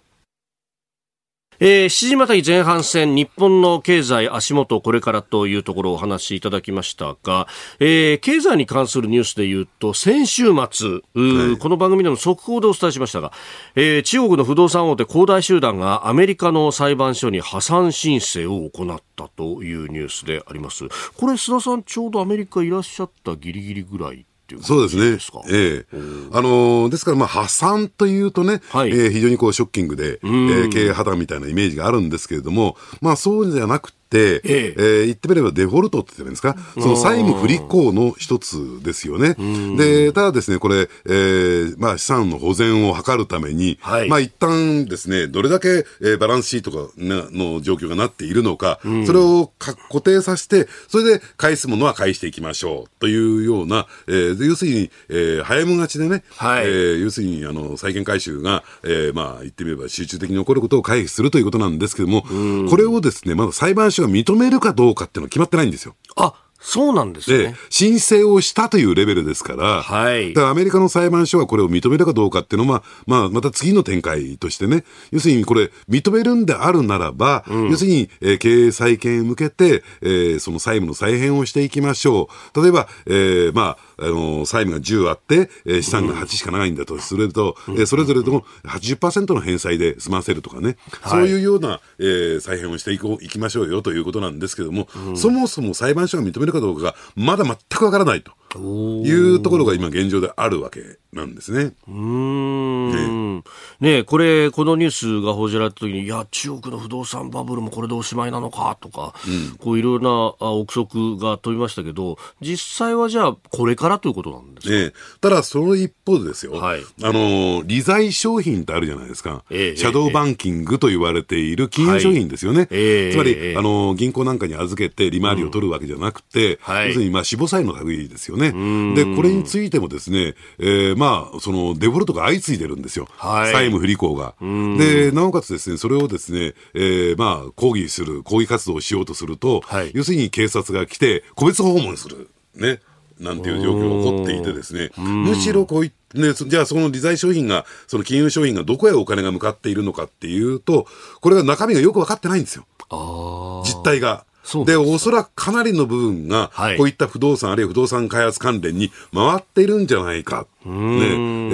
[1.64, 7.46] えー、7時またぎ前半戦、日本の経済足元これからというところをお話しいただきましたが、
[7.78, 13.30] えー、経済に関するニュースで言うと、先週末、はいこの番組でも速報でお伝えしましたが、
[13.76, 20.88] えー、中国の不動産大手恒大集団がアメリカの裁判所に破産申請を行ったというニュースであります。
[21.16, 24.26] これ、須田さん、ちょうどアメリカいらっしゃったギリギリぐらい
[24.58, 25.18] っていうそうですね。
[25.32, 25.42] か？
[25.50, 25.96] ええ。
[26.32, 28.90] あのーですから、まあ、破産というとね、はい。
[28.90, 34.74] えー非常にこうショッキングで、えー経営破綻みたいなイメージがあるんですけれども、まあ、そうじゃなくて、ええ。
[34.76, 39.36] えー言ってみればデフォルトって言ってるんですか、その債務不履行の一つですよね。
[39.76, 44.08] で、ただですね、これ、えーまあ、資産の保全を図るために、はい。
[44.08, 56.64] まあ、一旦ですね、どれだけ、えーバランスシートが、ね、の状況がなっているのか、それをか固定させて、それで返すものは返していきましょうというような、えー要するに、えー早めがちでね、はい。
[56.66, 62.22] えー要するにあの債権回収が、えーまあ、言ってみれば集中的に起こることを回避するということなんですけども、
[62.68, 65.94] これをですね、まだ裁判所が認めるかどうかっていうのは決まってないんですよ。
[66.16, 82.62] あ、そうなんですでね。、申請をしたというレベルですから、はいだからアメリカの裁判所がこれを認めるかどうかっていうのは、まあ、また次の展開としてね、要するにこれ、認めるんであるならば、要するに、えー経営再建へ向けて、えーその債務の再編をしていきましょう。
[82.62, 86.98] 例えば、えーまあ、あの債務が10あって、えー資産が8しかないんだと。
[86.98, 90.76] すると、えーそれぞれとも80%の返済で済ませるとかね、
[91.08, 101.72] そういうような、えー再編をしていこう、いきましょうよということなんですけども、そもそも裁判所が認めるかどうかが、まだ全くわからないというところが今現状であるわけなんですね。
[101.88, 103.36] うーん。
[103.80, 104.04] ねえ。
[104.04, 109.14] これ、このニュースが報じられたときに、いや、中国の不動産バブルもこれでおしまいなのかとか、
[109.58, 114.92] こういろいろなあ憶測が飛びましたけど、実際はじゃあ、これからということなんですか、ねえ。
[115.20, 116.82] ただ、その一方でですよ、はい。
[117.02, 123.56] あの利財商品ってあるじゃないですか、ええシャドーバンキングと言われている金融商品ですよね、ええつまり、ええ。
[123.56, 126.88] あの銀行なんかに預けて利回りを取るわけじゃなくて、はい。
[126.88, 134.34] 要するに、まあ、死亡債の類ですよね、でこれについてもですね、えーまあ、そのデフォルトが相次いでるんですよ、はい債務不履行が。
[134.40, 142.30] でなおかつですね、それをですね、えーまあ、抗議する、抗議活動をしようとすると、はい要するに警察が来て、個別訪問する。
[142.56, 142.80] ね。
[143.20, 150.86] なんていう状況が起こっていてですね、むしろこういね、そじゃあその理財商品が、その金融商品がどこへお金が向かっているのかっていうと、
[151.20, 152.66] これが中身がよく分かってないんですよ。
[152.90, 154.24] あ実態が。
[154.64, 156.76] でですおそらくかなりの部分が、はい。
[156.76, 160.46] こういった不動産、あるいは不動産開発関連に回っているんじゃないか。
[160.64, 160.74] ね、え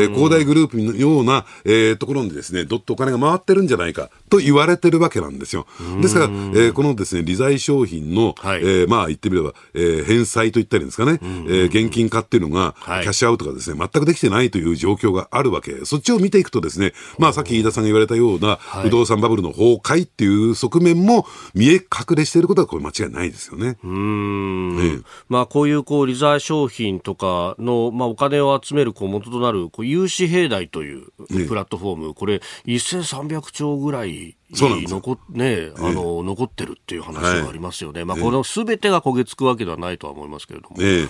[0.07, 5.66] ー恒大グループのような、えーところにですね、どっとお金が回ってるんじゃないかと言われてるわけなんですよ。
[6.03, 8.61] ですから、えーこのですね、利財商品の、はい。
[8.61, 13.03] えーまあ言ってみれば、えー返済と言ったらいいんですかね、えー現金化っていうのが、はい。
[13.03, 15.85] キャッシュアウトがですね、全くできてないという状況があるわけ。
[15.85, 23.77] そっちを見ていくとですね、まあさっき飯田さんが言われたような、不動産バブルの崩壊っていう側面も見え隠れしていることはこれ間違いないですよね。
[23.83, 24.79] うーん。
[24.81, 25.03] ええ。
[25.29, 31.49] まあ、こういうこう利財商品とかの、まあ、お金を集めるこう元となるこう融資平台というええ。
[31.49, 41.09] プラットフォーム、これ、1300兆ぐらいそうなん残,、ねあの残ってるっていう話がありますよね、まあ、このすべてが焦げつくわけではないとは思いますけれども、ええ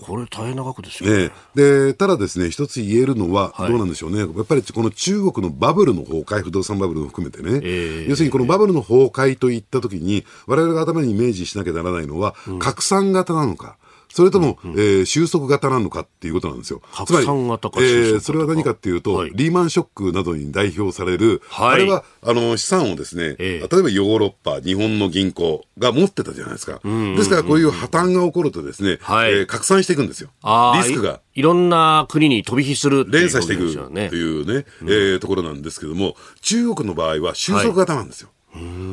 [0.00, 1.22] これ、大変な額ですよね。
[1.22, 3.68] ええ、でただですね、一つ言えるのは、はい。
[3.68, 8.06] どうなんでしょうね、やっぱりこの中国のバブルの崩壊、不動産バブルも含めてね、ええ。
[8.08, 13.77] 要するにこのバブルの崩壊といったときに、我々が頭にイメージしなきゃならないのは、拡散型なのか。
[14.10, 16.80] それとも、えー収束型なのかっていうことなんですよ。
[16.92, 26.80] 拡散型かつまり収束型かえーそれは何かっていうと、はいリーマンショックなどに代表される、はいあれはあの資産をですね、ええ例えばヨーロッパ、日本の銀行が持ってたじゃないですか。
[26.84, 30.30] ですからこういう破綻が起こるとですね、はいえー拡散していくんですよ。
[30.74, 31.20] リスクが。
[31.34, 38.30] いいろんな国に飛び火するっていう連鎖していくことですよねうね、えーところなんですけども、中国の場合は収束型なんですよ。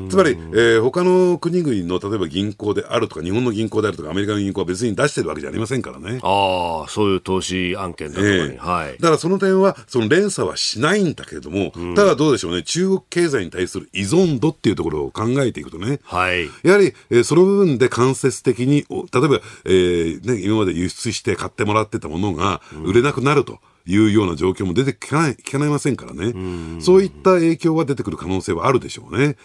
[0.09, 6.19] つまり、えー他の国々の例えば銀行であるとか、日本の銀行であるとか、アメリカの銀行は別に出してるわけじゃありませんからね。
[6.21, 8.97] ああ、そういう投資案件だとかに、ええはい。
[8.99, 16.49] だからその点は、その連鎖はしないんだけれども、ただどうでしょうね、中国経済に対する依存度っていうところを考えていくとね、はい。
[16.63, 23.59] やはり、えーその部分で間接的に、お例えば、えーね、今まで輸出して買ってもらってたものが売れなくなると。
[23.85, 26.33] いうような状況も出てきかない、きかないませんからね。
[26.81, 29.37] そういった影響は出てくる可能性はあるでしょうね。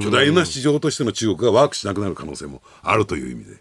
[0.00, 3.52] 巨大な市場としての中国がワークしなくなる可能性もあるという意味で。
[3.52, 3.56] あ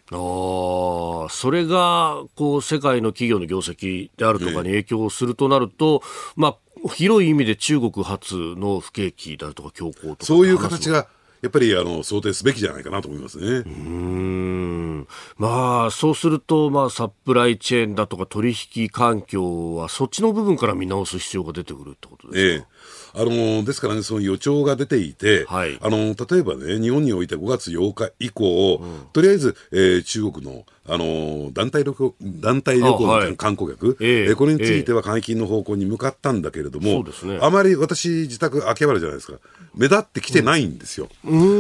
[1.26, 6.04] あ、それが、こう、世界の企業の業績であるとかに影響するとなると、
[6.36, 6.58] まあ、
[6.94, 10.26] 広い意味で中国発の不景気であるとか強行とか。
[10.26, 11.08] そういう形が、
[11.42, 13.64] やっぱりあの想定すべきじゃないかなと思いますね。
[13.66, 22.66] うんまあ、そうすると、まあ、サプライチェーンだとか取引環境は、そっちの部分から見直す必要が出てくるってことですか？
[22.66, 22.78] ええ
[23.20, 28.80] あのですからね、その予兆が出ていて、はいあの例えばね、日本において5月8日以降、
[29.14, 39.40] とりあえず、えー中国の、あの団体旅行団体旅行の観光客、えええーこれについては解禁の方向に向かったんだけれども、ねあまり私、自宅、秋葉原じゃないですか、
[39.76, 41.10] 目立ってきてないんですよ。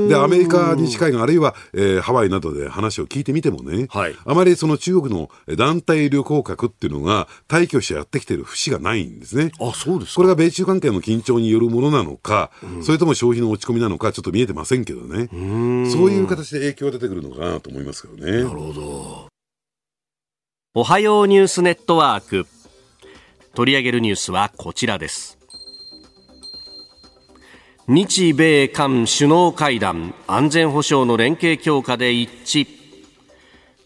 [0.08, 9.52] で、アメリカ西海岸、あるいは、えーハワイなどで話を聞いてみてもね、はいあまりその中国の団体旅行客っていうのが、大挙してやってきてる節がないんですね。
[9.60, 10.16] あ、そうですか。
[10.18, 12.52] これが米中関係の緊張によるものなのか、
[12.84, 15.28] それとも消費の落ち込みなのか、ちょっと見えてませんけどね、
[15.90, 18.32] そういう形で影響が出てくるのかなと思いますけどね。
[18.32, 19.17] なるほど。
[20.80, 22.46] おはようニュースネットワーク。
[23.56, 25.40] 取り上げるニュースはこちらです。
[27.88, 32.77] 日米韓首脳会談、安全保障の連携強化で一致。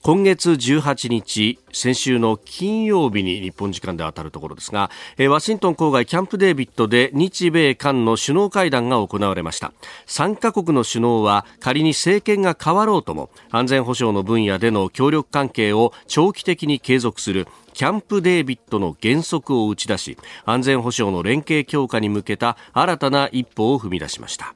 [0.03, 4.89] 今月18日、先週の金曜日に日本時間で当たるところですが、
[5.29, 9.73] ワシントン郊外キャンプデービッドで日米韓の首脳会談が行われました。
[10.07, 24.55] 3カ国の首脳は仮に政権が変わろうとも安全保障の分野での協力関係を長期的に継続するキャンプデービッドの原則を打ち出し、安全保障の連携強化に向けた新たな一歩を踏み出しました。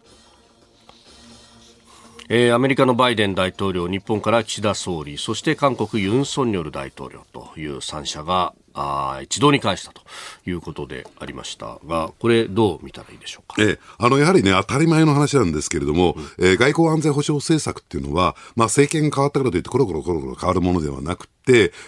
[2.27, 10.01] えーアメリカのバイデン大統領、日本から岸田総理、そして韓国ユン・ソンニョル大統領という3者があ一堂に会したと
[10.47, 13.61] いうことでありましたが、これどう見たらいいでしょうか？
[13.61, 21.29] ええ、あのやはりね、当たり前の話なんですけれども、えー外交安全保障政策っていうのは、まあ、政権が変わったからといって、ころころころころ変わるものではなく、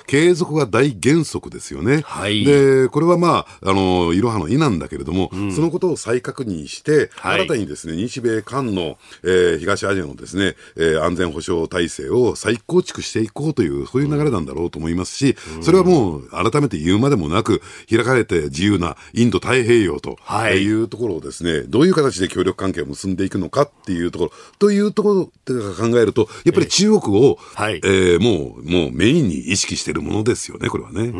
[0.05, 2.01] 継続が大原則ですよね。
[2.05, 2.43] はい。
[2.45, 7.41] で、これはまあ、あの、いろはの意なんだけれども、そのことを再確認して、はい。
[7.41, 20.57] 新たにですね、日米韓の、えー東アジアのですね、えー安全保障体制を再構築していこうという、そういう流れなんだろうと思いますし、それはもう改めて言うまでもなく、開かれて自由なインド太平洋とはい。
[20.63, 27.75] いうところをですね、どういう形で協力関係を結んでいくのかっていうところ、というところって考えると、やっぱり中国を、はい。
[27.83, 31.01] えーもう、もうメインに意識しているものですよね、これはね。
[31.01, 31.17] うー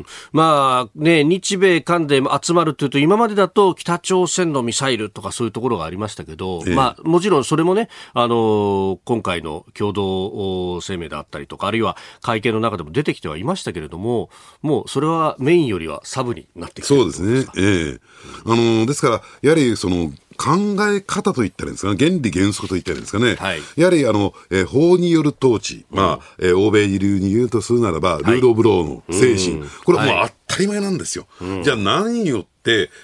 [0.00, 14.30] んまあね、日米韓で集まるというと、今までだと北朝鮮のミサイルとかそういうところがありましたけど、ええまあもちろんそれもね、あの今回の共同声明であったりとか、あるいは会見の中でも出てきてはいましたけれども、
[14.62, 17.50] もうそれはメインよりはサブになってきてるそうですね。
[17.56, 18.00] ええ
[18.44, 23.60] あのですから、やはりその、考え方といったらいいんですかね、原理原則といったらいいんですかね、はい。
[23.76, 30.30] やはりあの、えー法による統治、まあ、えー欧米流に言うとするならば、ルール・オブ・ローの精神、これはもうはい。
[30.30, 31.26] 当たり前なんですよ。
[31.62, 32.48] じゃあ何によって、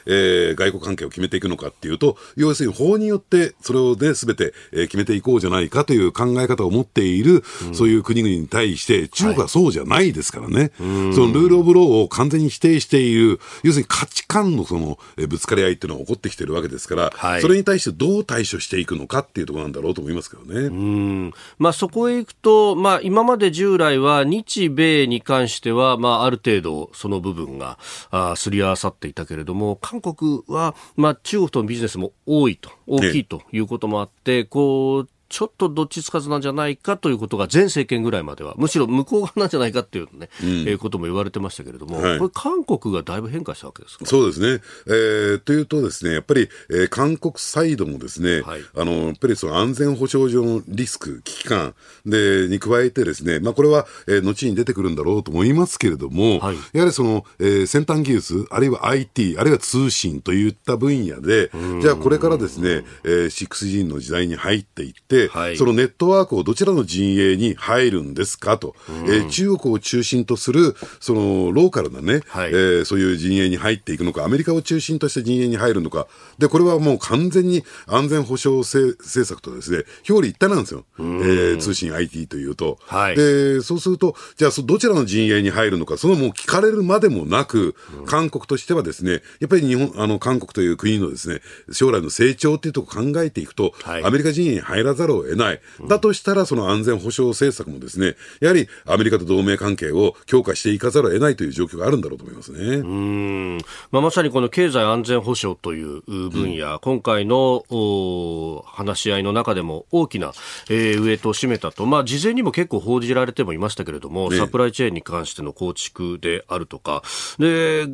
[0.06, 7.42] えー外交関係を決めていくのかっていうと、要するに法によってそれをね、すべて、えー決めていこうじゃないかという考え方を持っている、
[7.72, 10.72] そういう国々に対して、中国はそうじゃないですからね。
[10.78, 20.66] そのルール・オブ・ローを完全に否定している、要するに価値観のその、えーぶつかり合いっていうのが起こってきてるわけですから、はいそれに対してどう対処していくのかっていうところなんだろうと思いますけどね。
[20.66, 27.78] うんまあ、そこへ行くと、まあ、今まで従来は日米に関しては、まあ、ある程度その部分分が
[28.10, 42.18] あすり合わさっていたけれども韓国は、まあ、中国とのビジネスも多いと大きいということもあって、こうちょっとどっちつかずなんじゃないかということが前政権ぐらいまではむしろ向こう側なんじゃないかっていう、ねえーことも言われてましたけれども、はい。
[42.20, 44.06] これ韓国がだいぶ変化したわけですか？
[44.06, 44.62] そうですね。
[44.86, 48.60] えーというとですね、やっぱり、えー韓国サイドもですね、はい。
[48.76, 51.74] あの、やっぱりその安全保障上のリスク、危機感
[52.06, 56.56] で、に加えてですね、まあこれは、えー後に出てくるんだろうと思いますけれども、はい。
[56.72, 61.50] やはりその、えー先端技術、あるいは IT、あるいは通信といった分野で、
[61.82, 65.56] じゃあこれからですね、えー 6G の時代に入っていって、はい。
[65.56, 72.48] そのネットワークをどちらの陣営に入るんですかと、えー中国を中心とする、そのローカルなね、はい。
[72.50, 76.06] えーそういう陣営に入っていくのか、アメリカを中心とした陣営に入るのか、
[76.38, 80.84] で、これはもう完全に安全保障政政策とですね、表裏一体なんですよ。
[80.98, 82.78] えー通信 IT というと。
[82.86, 83.16] はい。
[83.16, 87.74] で、そうすると、じゃあ、そどちらの陣営に入るのか、そのもう聞かれるまでもなく、
[88.06, 91.40] 韓国としてはですね、やっぱり日本、あの、韓国という国のですね、
[91.72, 94.04] 将来の成長っていうところを考えていくと、はい。
[94.04, 95.60] アメリカ陣営に入らざるを得ない。
[95.88, 102.58] だとしたら、その安全保障政策もですね、やはりアメリカと同盟関係を強化していかざるを得ないという状況があるんだろうと思いますね。
[102.76, 103.58] うん。
[103.90, 110.32] まあ、まさにこの経済安全保障という分野、今回のお話し合いの中でも大きな、
[110.70, 114.38] えーウエイトを占めたと、まあ、事前にも結構報じられてもいましたけれども、ね。
[114.38, 117.02] サプライチェーンに関しての構築であるとか、
[117.38, 117.86] で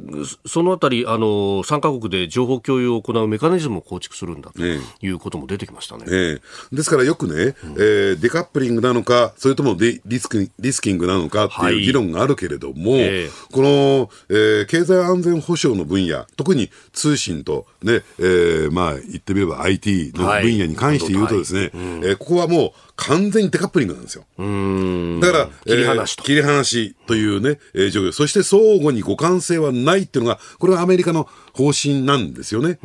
[0.47, 4.79] そのあたり、あの3カ国で情報共有を行うメカニズムを構築するんだとね。
[5.03, 6.05] いうことも出てきましたね。
[6.09, 6.41] え
[6.73, 11.75] えですからよくね、えーデカップリングなのか、それともデリスクリスキングなのかってはい。
[11.75, 13.31] いう議論があるけれども、ええ。
[13.53, 24.25] この、えー経済安全保障の分野、特に通信と、ねえーまあ、言ってみれば IT の分野に関して言うとですね、えーここはもう完全にデカップリングなんですよ。
[24.39, 28.13] うんだから、切り離しとえー切り離しというね、えー状況。
[28.13, 32.79] そして相互に互換性はないっていうのが、これはアメリカの方針なんですよね。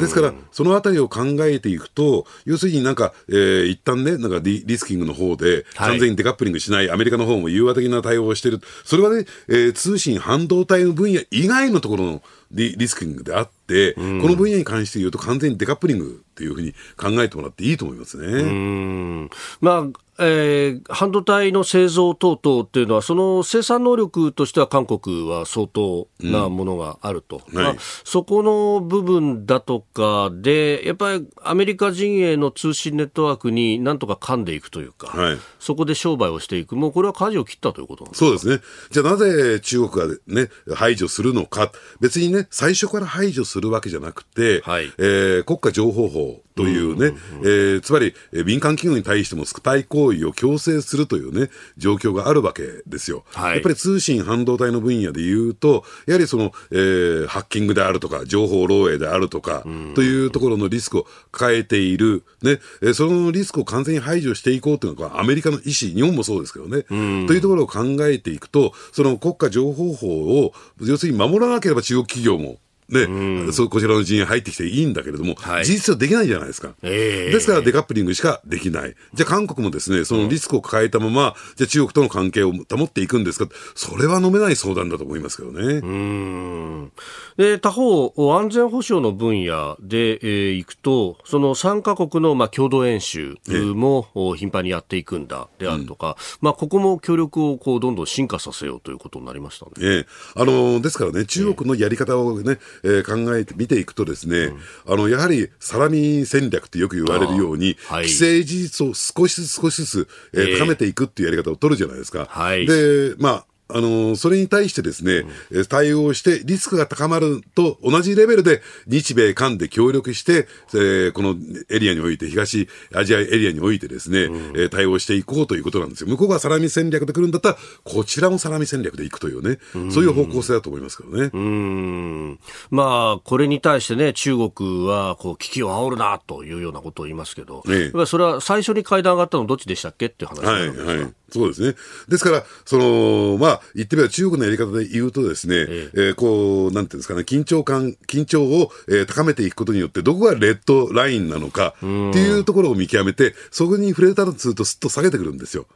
[0.00, 8.60] ですから、そのあたりを考えていくと、要するになんか、えー一旦ね、なんかリリスキングの方で、はい完全にデカップリングしない、アメリカの方も融和的な対応をしている。
[8.84, 18.26] それはね、えー通信半導体の分野以外のところのリリスキングであって、この分野に関して言うと完全にデカップリングっていうふうに考えてもらっていいと思いますね。
[18.26, 19.30] うん。
[19.60, 27.78] まあえー半導体の製造等々っていうのは、その生産能力としては韓国は相当なものがあると、まあはい。
[28.04, 35.38] そこの部分だとかで、やっぱりアメリカ陣営の通信ネットワークになんとか噛んでいくというか、はい。
[35.58, 38.60] そこで商売をしていく、もうこれは舵を切ったということなんですそうですね。
[38.90, 41.72] じゃあなぜ中国がね、排除するのか。
[42.00, 44.92] 別にね、最初から排除するわけじゃなくて、はい。
[44.98, 53.24] えー国家情報法というね、えーつまり、えー民間企業に対してもスパイ行為を強制するというね、状況があるわけですよ。
[53.32, 53.52] はい。
[53.54, 66.82] やっぱり通信半導体の分野で言うと、やはりその、えーハッキングであるとか、情報漏洩であるとか、というところのリスクを抱えている、ね、えーそのリスクを完全に排除していこうというのがアメリカの意思、日本もそうですけどね、
[67.26, 70.06] というところを考えていくと、その国家情報法
[70.42, 72.58] を、要するに守らなければ中国企業も、
[72.88, 76.74] ね、そうこちらの陣営入ってきていいんだけれども、はい事実上できないじゃないですか。
[76.82, 78.94] ええですからデカップリングしかできない。
[79.14, 85.80] じゃあ韓国もですね、そのリスクを抱えたまま、じゃあ中国との関係を保っていくんですかそれは飲めない相談だと思いますけどね。
[85.82, 86.92] うん
[87.36, 93.36] で他方、安全保障の分野で、えーいくと、その3カ国の、まあ、共同演習
[93.74, 99.72] も、お頻繁にやっていくんだであるとか、まあ、ここも協力をこうどんどん進化させようということになりましたね。
[99.80, 100.06] ええ
[100.36, 102.58] あのですからね、中国のやり方をね、えー
[103.04, 104.52] 考えて見ていくとですね、
[104.86, 108.08] あの、やはりサラミ戦略ってよく言われるように、あはい。
[108.08, 112.26] 既成事実を少しずつ少しずつ、えーええ高めていくっていうやり方を取るじゃないですか。
[112.28, 112.66] はい。
[112.66, 121.34] で、まあ、あの、それに対してですね、うん、対応してリスクが高まると同じレベルで日米韓で協力して、えー、この
[121.70, 126.08] エリアにおいて、東アジアエリアにおいてですね、うん、えー、対応していこうということなんですよ。
[126.08, 131.30] 向こうがサラミ戦略で来るんだったら、こちらもサラミ戦略でいくというね、うん、そういう方向性だと思いますけどね。
[131.32, 132.38] うん。
[132.70, 141.74] まあ、これに対してね、中国は、こう、危機を煽るな、というようなことを言いますけど、ええ、それは最初に会談があったのどっちでしたっけっていう話なんですか、はいはいそうですね。
[142.08, 145.90] ですから、その、まあ、言ってみれば中国のやり方で言うとですね、ええ。
[145.94, 155.66] えー、こう、なんていうんですかね、緊張感、緊張を、えー、高めていくことによって、どこがレッドラインなのかっていうところを見極めて、そこに触れたとすると、すっと下げてくるんですよ。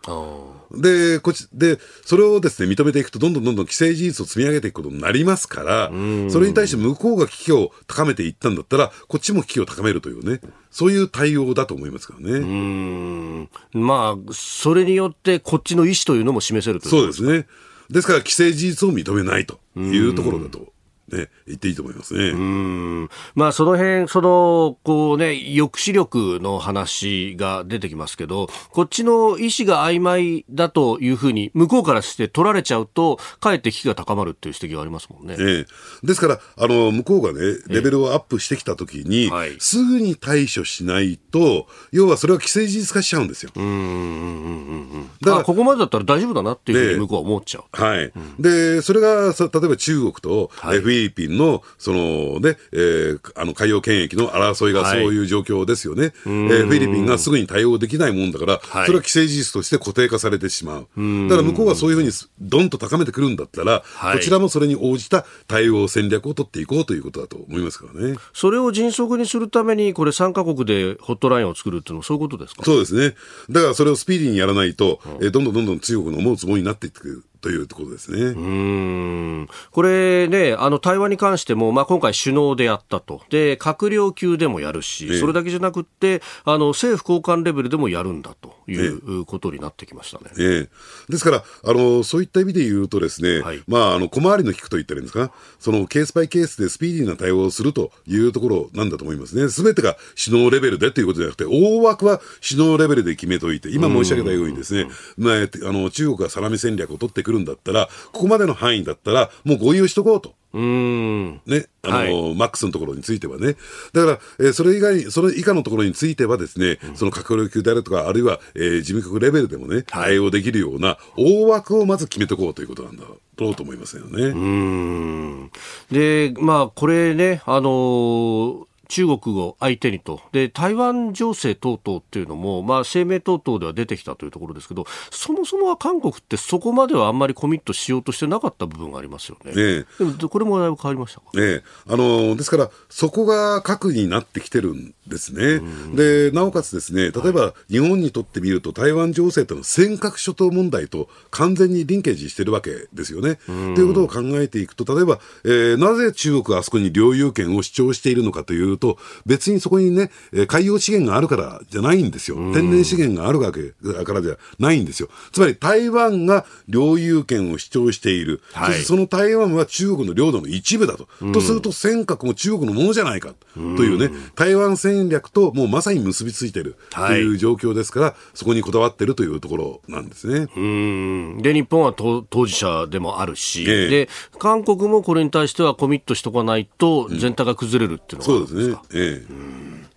[0.71, 5.89] で、こち、で、それをですね、認めていくと、どんどんどんどん既成事実を積み上げていくことになりますから、
[6.31, 10.41] それに対して向こうが危機を高めていったんだったら、こっちも危機を高めるというね、
[10.79, 12.39] そういう対応だと思いますからね。
[12.39, 13.49] うん。
[13.73, 17.49] まあ、それによって、こっちの意思というのも示せるとそうですね。
[17.91, 20.73] ですから、既成事実を認めないというところだと
[21.11, 22.31] ね、言っていいと思いますね。
[22.31, 23.09] うん。
[23.35, 35.37] まあ、その辺、その、こうね、抑止力の話が出てきますけど、こっちの意思が曖昧だというふうに、向こうからして取られちゃうと、かえって危機が高まるっていう指摘がありますもんね。
[35.39, 36.07] ええ。
[36.07, 43.51] ですから、あの、向こうがね、レベルをアップしてきたときに、はい、すぐに対処しないと、要はそれは既成事実化しちゃうんですよ。
[43.55, 45.11] うんうんうんうんうん。
[45.21, 47.65] だから、ここまでだったら大丈夫だなっていうふうに向こうは思っちゃう。
[47.73, 48.05] はい。
[48.05, 56.03] うん、で、それが、例えば中国と、はい、ィリピンの、そのね、えー、あの海洋権益の争いがそういう状況ですよね。
[56.03, 60.89] はい、えー、フィリピンがすぐに対応できないもんだから、はい、それは既成事実として固定化されてしまう。
[61.29, 68.17] だから向こうがそういうふうにどんと高めてくるんだったら、はい、こちらもそれに応じた対応戦略を取っていこうということだと思いますからね。
[68.33, 72.65] それを迅速にするために、これ3カ国でホットラインを作るっていうのはそういうことですか？
[72.65, 73.15] そうですね。
[73.51, 78.21] だからそれをスピーディーにやらないと、うん、えー、どんどんどんどん中国の思うつもりになっていくというところですね。
[78.21, 79.49] うん。
[79.71, 83.23] これね、あの、台湾に関しても、まあ、今回首脳でやったと。
[83.31, 90.31] で、閣僚級でもやるし、ええ、それだけじゃなくって、あの、政府高官レベルでもやるんだということになってきましたね。
[90.39, 91.11] ええ。
[91.11, 99.49] ですから、あの、そういった意味で言うとですね、はい、まあ、あの、小回りの利くと言ったらいいんですか、その、ケースバイケースでスピーディーな対応をするというところなんだと思いますね。
[99.49, 110.35] すべてが首脳レベルでということじゃなくて、大枠は首脳レベルで決めといて、今申し上げたようにですね、まあ、あの、中国がサラミ戦略を取ってくるんだったら、ここまでの範囲だったら、もう合意をしとこうと。
[110.55, 113.57] うんね、あの、はい、マックスのところについてはね。
[113.93, 124.23] だから、えー、それ以外、それ以下のところについてはですね、うん、その閣僚級であるとか、あるいは、えー、事務局レベルでもね、対応できるような大枠をまず決めておこうということなんだろうと思いますよね。
[124.23, 125.51] うん。
[125.91, 139.53] で、まあ、これね、あのー中国を相手にと、で台湾情勢等々っていうのも、まあ、声明等々では出てきたというところですけど、そもそもは韓国ってそこまではあんまりコミットしようとしてなかった部分がありますよね。
[139.55, 139.85] ね
[140.29, 145.61] これもだいぶ変わりましたか、ね、あのですから、そこが核になってきてるんですね。
[145.95, 153.39] で、なおかつですね、例えば日本にとってみると、台湾情勢とのは尖閣諸島問題と完全にリンケージしてるわけですよね。
[153.47, 160.11] ということを考えていくと、例えば、えー、なぜ中国があそこに領有権を主張しているのかというと、別にそこにね、
[160.49, 162.37] 海洋資源があるからじゃないんですよ。
[162.37, 165.09] 天然資源があるわけだからじゃないんですよ。
[165.33, 168.43] つまり台湾が領有権を主張している。
[168.53, 171.09] はい、そしてその台湾は中国の領土の一部だと。
[171.33, 180.49] とすると尖閣も中国のものじゃないかというね、台湾戦戦略ともうまさに結びついてるという状況ですから、はい、そこにこだわってるというところなんですね。
[180.57, 184.09] うんで日本は当事者でもあるし、えー、で
[184.39, 188.68] 韓国もこれに対してはコミットしとかないと全体が崩れるっていうのが、うん、そうですね。
[188.93, 189.89] えー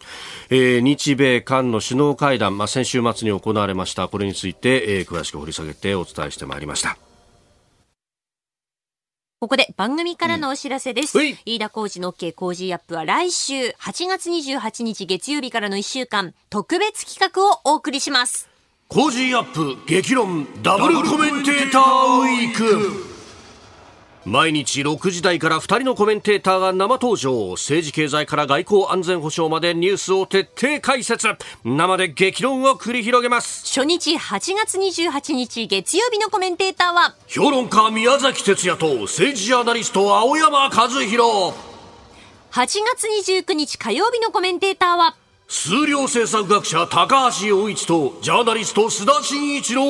[0.54, 4.10] えー、日米韓の首脳会談、まあ、先週末に行われました。
[4.10, 6.98] これについて、えー、詳しく掘り下げてお伝えしてまいりました。
[9.40, 11.18] ここで番組からのお知らせです。
[11.18, 18.50] うん、飯田浩二の OK 工事アップは来週8月28日月曜日からの1週間特別企画をお送りします。
[18.90, 23.11] 工事アップ激論ダブルコメンテーターウィーク
[24.24, 27.52] 毎日6時台から2人のコメンテーターが生登場。
[27.54, 31.28] 政治経済から外交安全保障までニュースを徹底解説。
[31.66, 33.66] 生で激論を繰り広げます。
[33.66, 41.56] 初日8月28日月曜日のコメンテーターは評論家宮崎哲也と政治ジャーナリスト青山和弘。
[42.52, 45.16] 8月29日火曜日のコメンテーターは
[45.48, 49.84] 数量政策学者高橋洋一とジャーナリスト須田慎一郎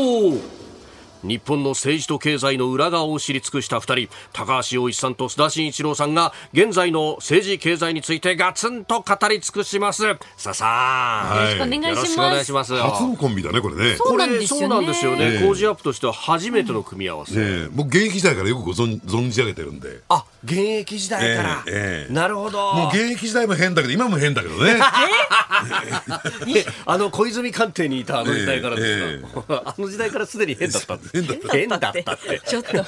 [1.23, 10.03] 日本の政治と経済の裏側を知り尽くした2人高橋洋一さんと須田慎一郎さんが現在の政治経済についてガツンと語り尽くします。
[10.37, 11.95] さあさあ、よろしくお願いします。
[11.95, 12.75] よろしくお願いします。
[12.75, 13.95] 初のコンビだねこれね。
[13.95, 14.59] そうなんですよね。
[14.59, 20.01] そうなんですよね、工事アップとしては初めての組み合わせ、ね、僕現役時代からよくご存存じ上げてるんで。
[20.09, 22.13] あ現役時代から、ええええ。
[22.13, 22.73] なるほど。
[22.73, 24.79] もう現役時代も変だけど今も変だけどね。
[26.85, 31.11] あの小泉官邸にいたあの時代からですか、 あの時代からすでに変だったんです。
[31.13, 31.51] 変だった。
[31.51, 32.41] 変だったって。
[32.45, 32.85] ちょっと。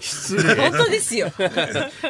[0.00, 0.54] 失礼。
[0.54, 1.32] 本当ですよ。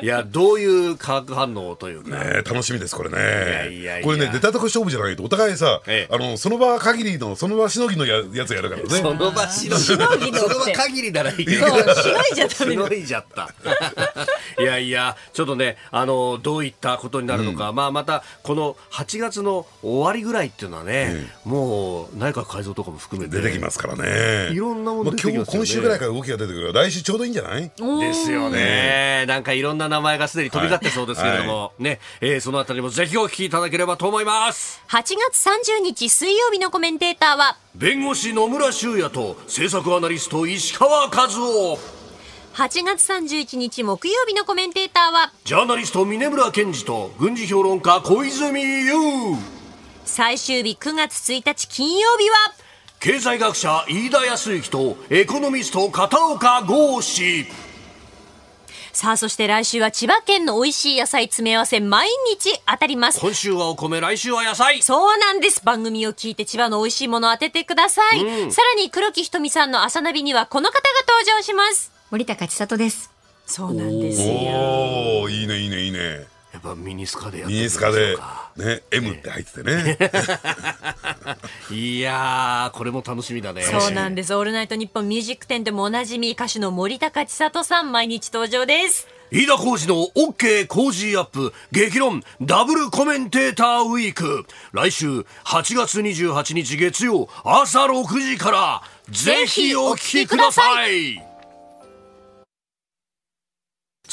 [0.02, 3.16] いやどういう化学反応というか、ね楽しみですこれね。
[3.18, 4.04] やいやいや。
[4.04, 5.22] これね出たとこ勝負じゃないと。
[5.22, 6.14] お互いさ、ええ。
[6.14, 8.88] あのその場限りのその場しのぎのややつやるからね。
[8.88, 9.76] その場しの
[10.18, 10.38] ぎの。
[10.38, 11.66] その場限りならいいけど。
[11.66, 13.54] そうしのいじゃダメしのいじゃった。
[14.62, 23.40] いやいやちょっとねあのどういったことになるのか、まあまたこの8月の終わりぐらいっていうのはね、もう内閣改造とかも含めて。
[23.40, 24.52] 出てきますからね。
[24.52, 25.58] いろんなもの出てき今日ますよね。
[25.58, 27.62] 今週ぐらいから動きが出てくるから来週ちょうどいいんじゃない？
[27.62, 29.24] ですよね。
[29.28, 34.82] なんかいろんな名前がすでに飛び交ってそうですけれども、ね、えーそのあたりもぜひお聞きいただければと思います。
[34.88, 35.48] 8月
[35.78, 41.95] 30日水曜日のコメンテーターは弁護士野村修也と政策アナリスト石川和夫。
[42.56, 48.94] 8月31日木曜日のコメンテーターはジャーナリスト峰村健二と軍事評論家小泉悠。
[50.06, 52.36] 最終日9月1日金曜日は
[52.98, 57.44] 経済学者飯田康之とエコノミスト片岡剛志。
[58.94, 64.80] さあそして来週は千葉県の美味しい野菜詰め合わせ毎日当たります今週はお米、来週は野菜。
[64.80, 73.12] そうなんです番組を聞いて千葉の美味しいものを当ててください、さらに黒木ひとみさんの朝ナビにはこの方が登場します森高千里です。
[73.44, 79.98] そうなんですよおおいいねいいねいいねやっぱミニスカでやってミみましょうニスカでかね M って入っててね
[81.70, 83.62] いやー、これも楽しみだね。
[83.62, 84.34] そうなんです。
[84.34, 89.06] オールナイトニッポンミュージック展でもおなじみ歌手の森高千里さん毎日登場です。
[89.30, 101.35] 飯田浩司の OK 工事アップ激論ダブルコメンテーターウィーク来週8月28日月曜朝6時からぜひお聞きください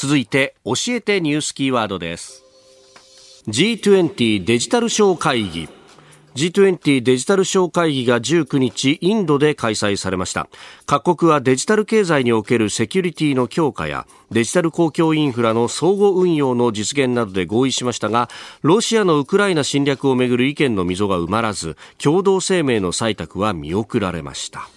[0.04, 2.44] 続いて教えてニュースキーワードです。
[3.48, 5.66] G20 デジタル相会議。
[6.34, 10.50] G20 デジタル相会議が19日インドで開催されました。
[10.84, 18.28] 各国はデジタル経済におけるセキュリティの強化やデジタル公共インフラの相互運用の実現などで合意しましたが
[18.60, 24.68] ロシアのウクライナ侵略をめぐる意見の溝が埋まらず共同声明の採択は見送られました。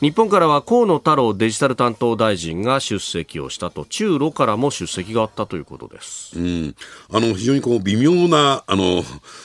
[0.00, 3.84] 日本からは河野太郎デジタル担当大臣が出席をしたと。
[3.84, 6.38] 中ロからも出席があったということです。
[6.38, 6.76] うん、
[7.10, 9.02] あの非常にこう微妙なあの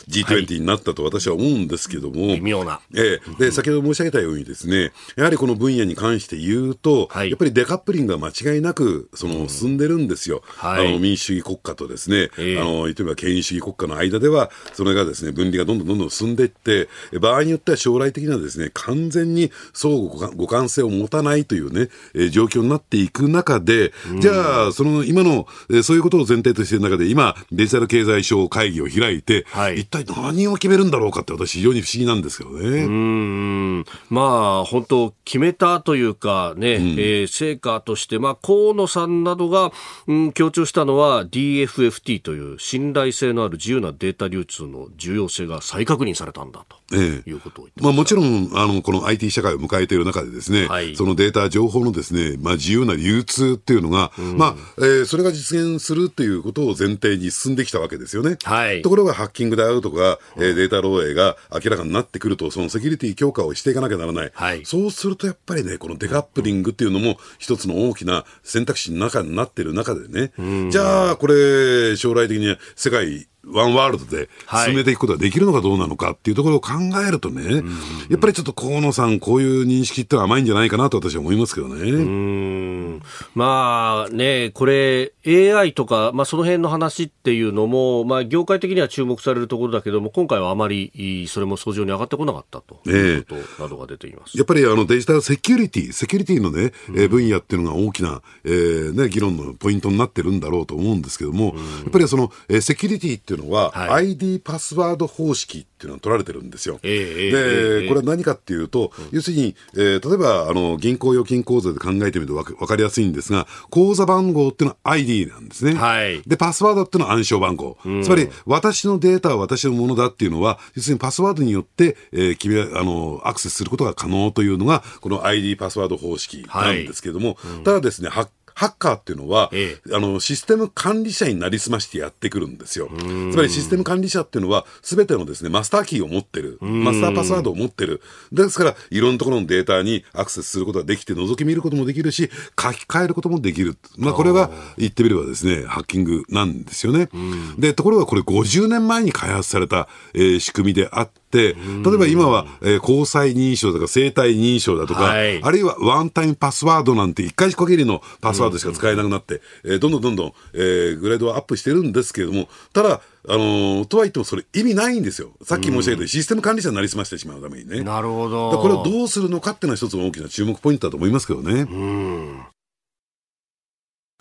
[0.07, 2.81] G20 になったと私は思うんですけども、微妙な。
[2.95, 7.31] ええ、で先ほど申し上げたようにですねやはりこの分野に関して言うと、はい。
[7.31, 10.87] やっぱりデカップリングが間違いなくその進んでるんですよ、はい。
[10.87, 12.61] あの民主主義国家とですね、ええ。
[12.61, 16.89] あの例えば権威主義国家の間ではそれがですね分離がどんどんどんどん進んでいって
[17.19, 29.81] 場合によっては将来的なですね完全に相互互換性を持たないというね、えー状況になっていく中で、じゃあその今の、えーそういうことを前提としている中で今デジタル経済省会議を開いて、はい。
[29.81, 32.57] 一体何を決めるんだろうかって私非常に不思議なんですけどね。
[32.57, 33.85] うーん。
[34.09, 34.21] ま
[34.61, 39.71] あ本当決めたというかね、えー成果として、まあ、河野さんなどが、
[40.07, 47.29] うん、強調したのは DFFT という信頼性のある自由なデータ流通の重要性が再確認されたんだとええ。
[47.29, 50.95] いうことを言ってまあ、ましたもちろんあのこの IT 社会を迎えている中でですね、はい。
[50.95, 58.37] そのデータ情報のですね、まあ、自由な流通っていうのが、まあえーそれが実現するっていうことを前提に進んできたわけですよね。
[58.43, 58.81] はい。
[58.81, 64.65] ところがハッキングであるとか、えーデータ漏洩が明らかになってくるとそのセキュリティ強化をしていかなきゃならない、はい。
[64.65, 70.31] そうするとやっぱりねこのデカップリングっていうのも一つの大きな選択肢の中になっている中でね、
[70.69, 74.65] じゃあこれ将来的に世界ワンワールドではい。
[74.67, 76.71] 進めていくことができるのかどうなのかっていうところを考
[77.07, 77.63] えるとね、
[78.09, 82.99] やっぱりちょっと河野さん、こういう認識ってのは甘いんじゃないかなと私は思いますけどね。
[83.35, 92.81] まあね、これ AI とか、まあ、その辺の話っていうのも、まあ、業界的には注目されるところだけども、今回はあまりそれも相乗に上がってこなかったと。
[92.89, 94.37] いうことなどが出ています。
[94.37, 104.05] やっぱりあのデジタルセキュリティ、セキュリティのね、えー分野っていうのが大きな、えーね、議論のポイントになってるんだろうと思うんですけども、やっぱりその、えーセキュリティってっていうのは、はい。
[104.11, 106.79] ID パスワード方式っていうのが取られてるんですよ。
[106.83, 107.87] ええええで、ええ。
[107.87, 115.73] これは何かっていうと、要するに、えー例えばあの銀行預金口座で考えてみるとわかりやすいんですが、口座番号っていうのは ID なんですね。
[115.73, 116.21] はい。
[116.27, 117.77] で、パスワードっていうのは暗証番号。
[118.03, 132.89] つまり、私のデータは私のものだっていうのは、要するにパスワードによって、えー君は、あの、アクセスすることが可能というのが、この ID パスワード方式なんですけども、ただですね、ハッハッカーっていうのは、えあの、システム管理者になりすましてやってくるんですよ。
[133.31, 136.57] つまりシステム管理者っていうのは、すべてのですね、マスターキーを持ってる。
[136.61, 138.01] マスターパスワードを持ってる。
[138.31, 142.29] ですから、いろんなところのデータにアクセスすることができて、覗き見ることもできるし、
[142.59, 143.77] 書き換えることもできる。
[143.97, 147.09] まあ、これが言ってみればですね、ハッキングなんですよね。
[147.57, 155.41] で、ところがこれ50年前に開発された、えー仕組みであって、例えば今は、えー交際認証とか生体認証だとか、はい。
[155.41, 165.31] あるいはワンタイムパスワードなんて一回限りのパスワードしか使えなくなって、えーどんどんどんどん、えーグレードはアップしてるんですけれども、ただ、あのーとはいってもそれ意味ないんですよ。
[165.43, 167.81] さっき申し上げたようにシステム管理者になりすましてしまうためにね。
[167.81, 168.51] なるほど。
[168.59, 171.65] これをどうするのかっていうのは一つの大きな注目ポイントだと思いますけどね。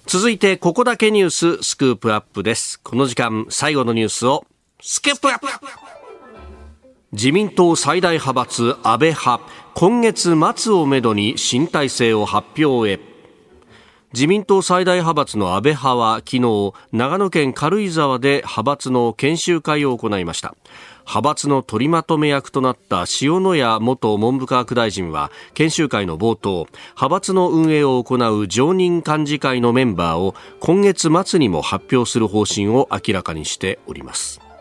[0.07, 2.81] 続いてここだけニューススクープアップです。
[2.81, 4.45] この時間最後のニュースを
[4.81, 5.47] スクープアップ
[7.13, 9.41] 自民党最大派閥安倍派
[9.75, 13.01] 今月末をめどに新体制を発表へ。
[14.15, 20.55] 自民党最大派閥の安倍派は昨日長野県軽井沢で派閥の研修会を行いました。
[21.01, 34.52] 派閥の取りまとめ役となった塩谷元文部科学大臣は研修会の冒頭派閥の運営を行う常任幹事会のメンバーを今月末にも発表する方針を明らかにしております。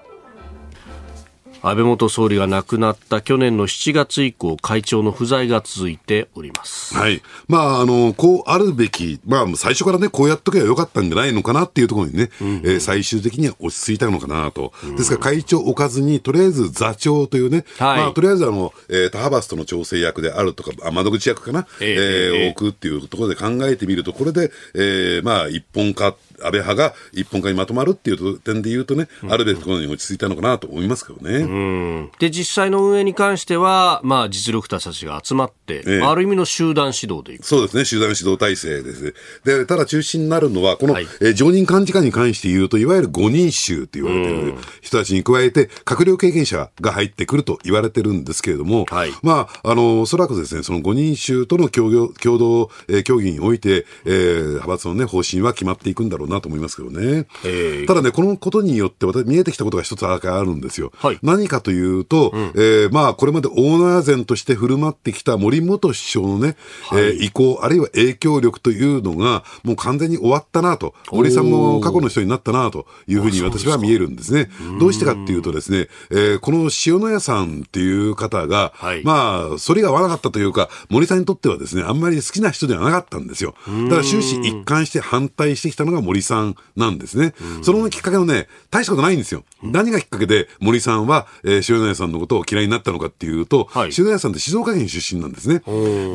[1.64, 7.22] 安倍元総理が亡くなった去年の7月以降会長の不在が続いておりますはい。
[7.48, 14.74] まあ、あの、こうあるべき、まあ、最初からね、こうやっとけばよかったんじゃないのかなっていうところにね、えー最終的には落ち着いたのかなと。
[14.98, 22.00] ですから、会長置かずに、とりあえず座長というね、はいまあ、とりあえずあの、えー他派閥との調整役であるとか、あ窓口役かな、えええー
[22.44, 32.10] ええ置くっていうところで考えてみると、これで、えーまあ、一本化、安倍派が一本化にまとまるっていう点で言うとね、あるべきところに落ち着いたのかなと思いますけどね。
[32.20, 36.02] で実際の運営に関しては、まあ、実力者たちが集まって、ええ。
[36.02, 37.46] ある意味の集団指導でいく。
[37.46, 39.14] そうですね、集団指導体制ですね。
[39.46, 41.08] で、ただ中心になるのは、この、はい。
[41.22, 49.12] えー常任幹事会に関して言うと、いわゆる5人衆と言われている人たちに加えて、閣僚経験者が入ってくると言われてるんですけれども、はい。
[49.24, 57.28] まあ、あの、おそらくですね、その5人衆との協業共同、えー協議において、えー派閥のね、方針は決まっていくんだろうなと思いますけどね。
[57.46, 57.86] ええ。
[57.86, 60.92] ただね、このことによって、私、見えてきたことが一つあるんですよ。
[60.98, 61.20] はい。
[61.22, 66.56] 何かというと、えーまあ、これまでオーナー前として振る舞ってきた森元首相のね、
[66.94, 74.50] えー意向、あるいは影響力というのが、もう完全に終わったなと、森さんも過去の人になったなというふうに私は見えるんですね。
[74.80, 79.04] どうしてかっていうとですね、えーこの塩谷さんっていう方が、はい。
[79.04, 83.54] まあ、それが合わなかったというか、森さんにとってはですね、あんまり好きな人ではなかったんですよ。
[83.84, 87.34] だから終始一貫して反対してきたのが森さんなんですね。
[87.62, 89.44] そのきっかけのね、大したことないんですよ。
[89.64, 93.92] 何がきっかけで森さんは、えー塩谷さんのことを嫌いになったのかっていうと、はい。
[93.98, 95.62] 塩谷さんって静岡県出身なんですね。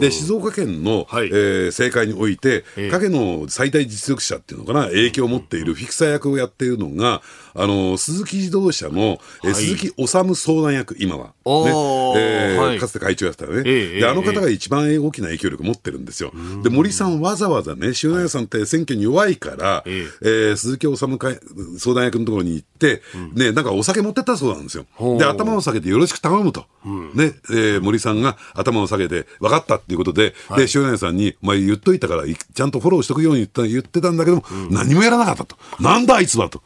[0.00, 1.26] で、静岡県の、はい。
[1.28, 2.90] えー政界において、ええ。
[2.90, 7.22] 影の最大実力者っていうのかな、影響を持っているフィクサー役をやっているのが、
[7.54, 9.54] あの、鈴木自動車の、えーはい。
[9.54, 11.26] 鈴木治相談役、今は。
[11.26, 11.32] ね。
[11.44, 12.78] えーはい。
[12.78, 13.62] かつて会長やったらね。
[13.64, 16.32] ええで、あの方が一番大きな影響力を持ってるんですよ。
[16.62, 21.38] で、森さんわざわざね、塩谷さんって選挙に弱いから、ええー鈴木治会
[21.78, 23.03] 相談役のところに行って、
[23.34, 24.86] ね、なんかお酒持ってったそうなんですよ。
[25.18, 26.66] で、頭を下げてよろしく頼むと。
[27.14, 35.57] ね、えー森さんが頭を下げて分かったっていうことで、で、塩谷さんに、お前言っといたから、いちゃんとフォローしとくように言った言ってたんだけども、何もやらなかったと。
[35.80, 36.62] なんだあいつはと。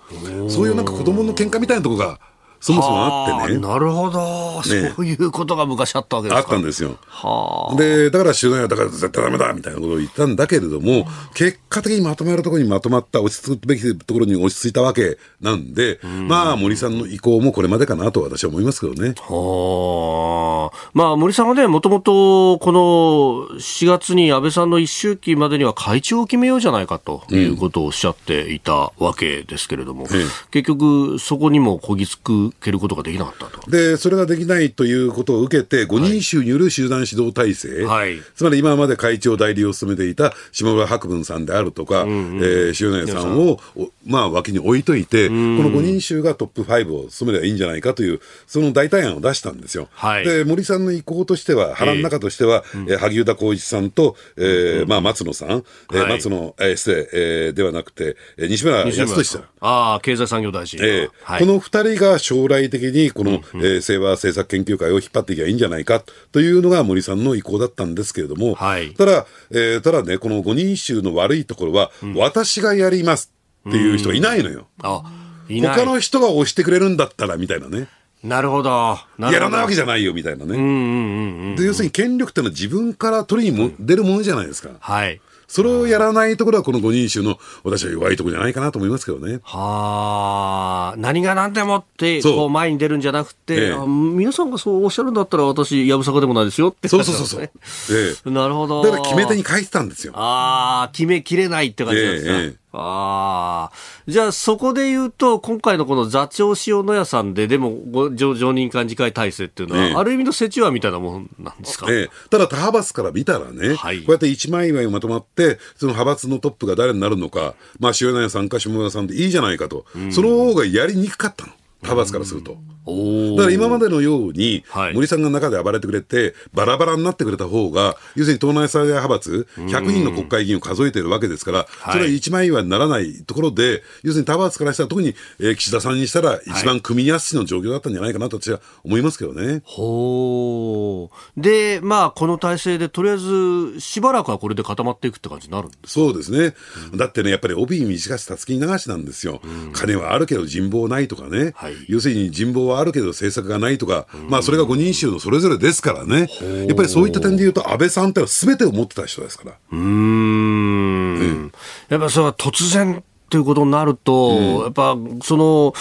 [0.49, 2.21] そういうなんか子供の喧嘩みたいなところが、
[2.61, 3.59] そもそもあってね。
[3.59, 4.93] なるほど、ね。
[4.95, 6.49] そういうことが昔あったわけですか。
[6.49, 6.99] あったんですよ。
[7.07, 19.15] はで、だから集団はだから絶対ダメだみたいなことを言ったんだけれども、結果的にまとめるところにまとまった、落ち着くべきところに落ち着いたわけなんで、まあ森さんの意向もこれまでかなと私は思いますけどね。
[19.29, 20.91] あはあ。
[20.93, 30.25] まあ、森さんはね、もともとこの4月に安倍さんの一周期までには会長を決めようじゃないかということをおっしゃっていたわけですけれども、ええ。
[30.51, 33.71] 結局、そこにもこぎつく続けることができなかったと。
[33.71, 38.21] で、それができないということを受けて、5人衆による集団指導体制、はい。
[38.35, 49.89] つまり今まで会長代理を務めていた下村博文さんであるとか、えー塩谷さんを、おまあ、脇に置いといて、この5人衆がトップ5を務めればいいんじゃないかという、その代替案を出したんですよ。
[49.93, 50.25] はい。
[50.25, 56.13] で、森さんの意向としては、腹の中としては、えー萩生田光一さんと、えーまあ、松野さん、えーはい。
[56.13, 59.45] 松野、えー失礼、えーではなくて、えー西村康稔さん。
[59.61, 60.79] ああ、経済産業大臣。
[60.83, 61.09] ええ。
[61.23, 73.33] はい、この二人が将来的にこの、えー清和政策研究会を引っ張っていけばいいんじゃないかというのが森さんの意向だったんですけれども、はいただ、えーただね、この五人衆の悪いところは、私がやります
[73.69, 74.67] っていう人はいないのよ。
[74.83, 75.03] あ、
[75.49, 75.77] いない。
[75.77, 77.89] 他の人が押してくれるんだったらみたいなね。
[78.23, 78.99] なるほど。
[79.19, 81.57] やらないわけじゃないよみたいなね。
[81.57, 84.71] で要するに権力ってのは自分から取りにも出るものじゃないですか。
[84.79, 85.21] はい。
[85.51, 89.41] それをやらないところはこの五人衆の私は弱いところじゃないかなと思いますけどね。
[89.43, 96.87] はあ、何が何でもって、こう前に出るんじゃなくて、ええあ皆さんがそうおっしゃるんだったら私、やぶさかでもないですよって。
[96.87, 97.43] そうそうそうそう。
[97.43, 97.51] え
[98.27, 98.85] えなるほど。
[98.85, 100.13] だから決め手に書いてたんですよ。
[100.15, 102.33] ああ、決めきれないって感じなんですか。
[102.33, 103.77] ええええああ。
[104.07, 109.95] じゃあそこで言うと、今回のこの座長塩野屋さんで、でもご常常任幹事会体制っていうのは、ええ。
[109.95, 113.99] ある意味の折衷案みたいなもんなんですか、ええ、ただ他派閥から見たらね、はい。
[113.99, 121.53] こうやって一枚岩にまとまって、その派閥のトップが誰になるのか、まあ、塩谷さんか下村さんでいいじゃないかと、その方がやりにくかったの。
[121.83, 122.59] 派閥からすると。
[122.87, 139.61] おだから今までのように、はい森さんが中で暴れてくれて、バラバラになってくれた方が、要するに党内最大派閥、100人の国会議員を数えているわけですから、それは一枚岩にならないところで、要するに他派閥からしたら、特に、えー岸田さんにしたら、一番組みやすいの状況だったんじゃないかなと私は思いますけどね。
[139.65, 141.41] ほう。
[141.41, 146.55] で、まあ、この体制で、とりあえず、しばらくはこれで固まっていくって感じになるんですそうですね。
[146.97, 149.43] だってね、やっぱり帯に短し、たつきに流しなんですよ。
[149.75, 151.53] 金はあるけど人望ないとかね。
[151.55, 156.29] はい要するに人望はあるけど政策がないとか、まあそれが五人衆のそれぞれですからね。
[156.67, 159.57] やっぱりそういった点で言うと、安倍さんってのは全てを持ってた人ですから。
[159.73, 161.53] うーん。
[161.89, 165.75] やっぱそれは突然っていうことになると、やっぱその、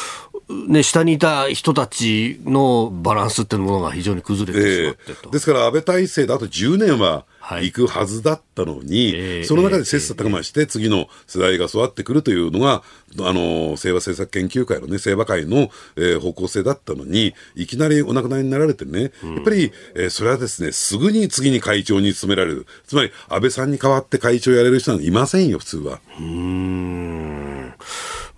[0.68, 5.30] ね、下にいた人たちのバランスっていうものが非常に崩れてしまえってと。
[5.30, 7.26] えですから安倍体制であと10年はは
[7.58, 12.84] い行くはずだったのに、ええその中で切磋琢磨して次の世代が育ってくるというのが、
[13.20, 19.12] あの、清和政策研究会のね、清和会の、えー方向性だったのに、いきなりお亡くなりになられてね、やっ
[19.43, 22.68] ぱり、えーそれはですね、すぐに次に会長に務められる。
[22.86, 26.02] つまり、安倍さんに代わって会長やれる人なんていませんよ、普通は。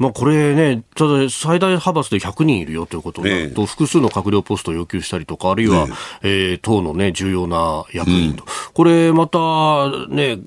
[0.02, 5.88] まあこれね、ただ最大派閥で100人いるよということになると、複数の閣僚ポストを要求したりとか、あるいは、
[6.24, 8.43] えー党のね、重要な役員と。
[8.74, 9.38] これまた
[10.10, 10.39] ね、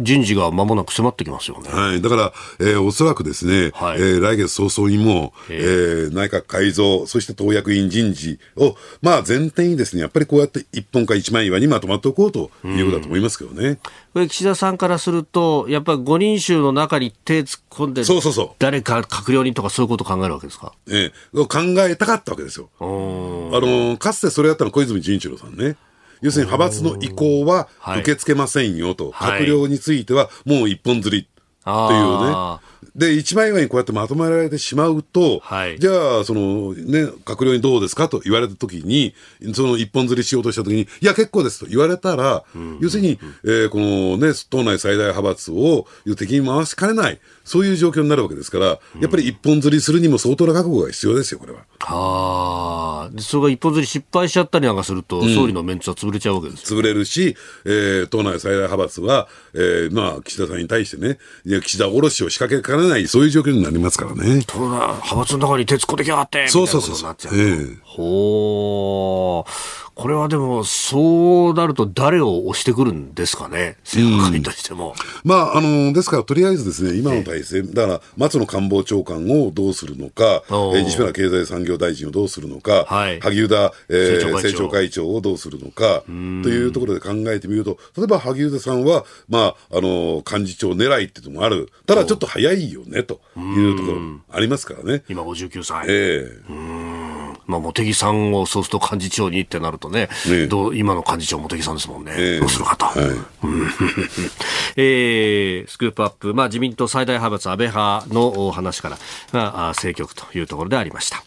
[0.00, 1.68] 人事が間もなく迫ってきますよね。
[1.70, 2.00] はい。
[2.00, 13.78] だから、えーおそらくですね、はいえー来月早々にも、えー内閣改造、そして党役員人事を、まあ前提にですね、やっぱりこうやって一本か一枚岩にまとまっておこうということだと思いますけどね。
[14.14, 20.72] これ岸田さんからすると、やっぱり5人衆の中に手突っ込んで、そうそうそう誰か閣僚にとかそういうことを考えるわけですか？
[20.88, 21.58] えー考
[21.88, 22.70] えたかったわけですよ。
[22.80, 25.76] あのーかつてそれやったのは小泉純一郎さんね。
[26.22, 31.34] 要するに派閥の意向ははい受け付けませんよと、はい閣僚についてはもう一本釣りっていう
[31.66, 32.68] あね。
[32.94, 35.78] で、一枚岩にこうやってまとめられてしまうと、はい。
[35.78, 38.08] じゃあ、そのね、閣僚にどうですか？
[38.08, 39.14] と言われたときに、
[39.52, 42.44] その一本釣りしようとしたときに、いや、結構ですと言われたら、
[42.80, 51.60] 要するに、えーこのね、党内最大派閥を敵に回しかねない、そういう状況になるわけですから、やっぱり一本釣りするにも相当な覚悟が必要ですよ、これは。
[51.86, 56.78] あーでそれが一本釣り失敗しちゃったりなんかすると、総理のメンツは潰れちゃうわけですよ。
[56.80, 64.42] 潰れるし、えー党内最大派閥は、えーまあ、岸田さんに対してね、いや岸田おろしを仕掛けかねない、そういう状況になりますからね。
[64.48, 67.68] そんな派閥の中に手突っ込んできやがってそうそうそうみたいなことになっちゃう。
[67.68, 69.84] ええほー。
[69.94, 74.94] これはでも、そうなると誰を押してくるんですかね、政府会としても。
[75.22, 80.42] まあ、あの、ですから、とりあえずですね、今の体制、だから、松野官房長官をどうするのか、
[80.84, 83.20] 西村経済産業大臣をどうするのか、はい。
[83.20, 84.34] 萩生田、えー政調会長。
[84.34, 91.70] 政調会長をどうするのか、というところで考えてみると、例えば萩生田さんは、まあ、あの、幹事長狙いっていうのもある。
[91.86, 95.02] ただ、ちょっと早いよね、というところもありますからね。
[95.08, 95.86] 今59歳。
[95.88, 97.03] ええ
[97.46, 102.12] まあ、茂木さんをそうすると幹事長にってなるとね、ええどう今の幹事長、茂木さんですもんね。
[102.16, 102.86] ええどうするかと。
[102.98, 103.26] うん
[104.76, 108.98] えースクープアップ、まあ、自民党最大派閥安倍派のお話から、
[109.32, 111.24] まあ、あ政局というところでありました。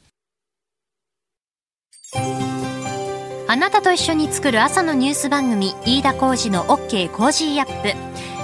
[3.50, 8.37] あなたと一緒に作る朝のニュース番組飯田浩二の OK コージーアップ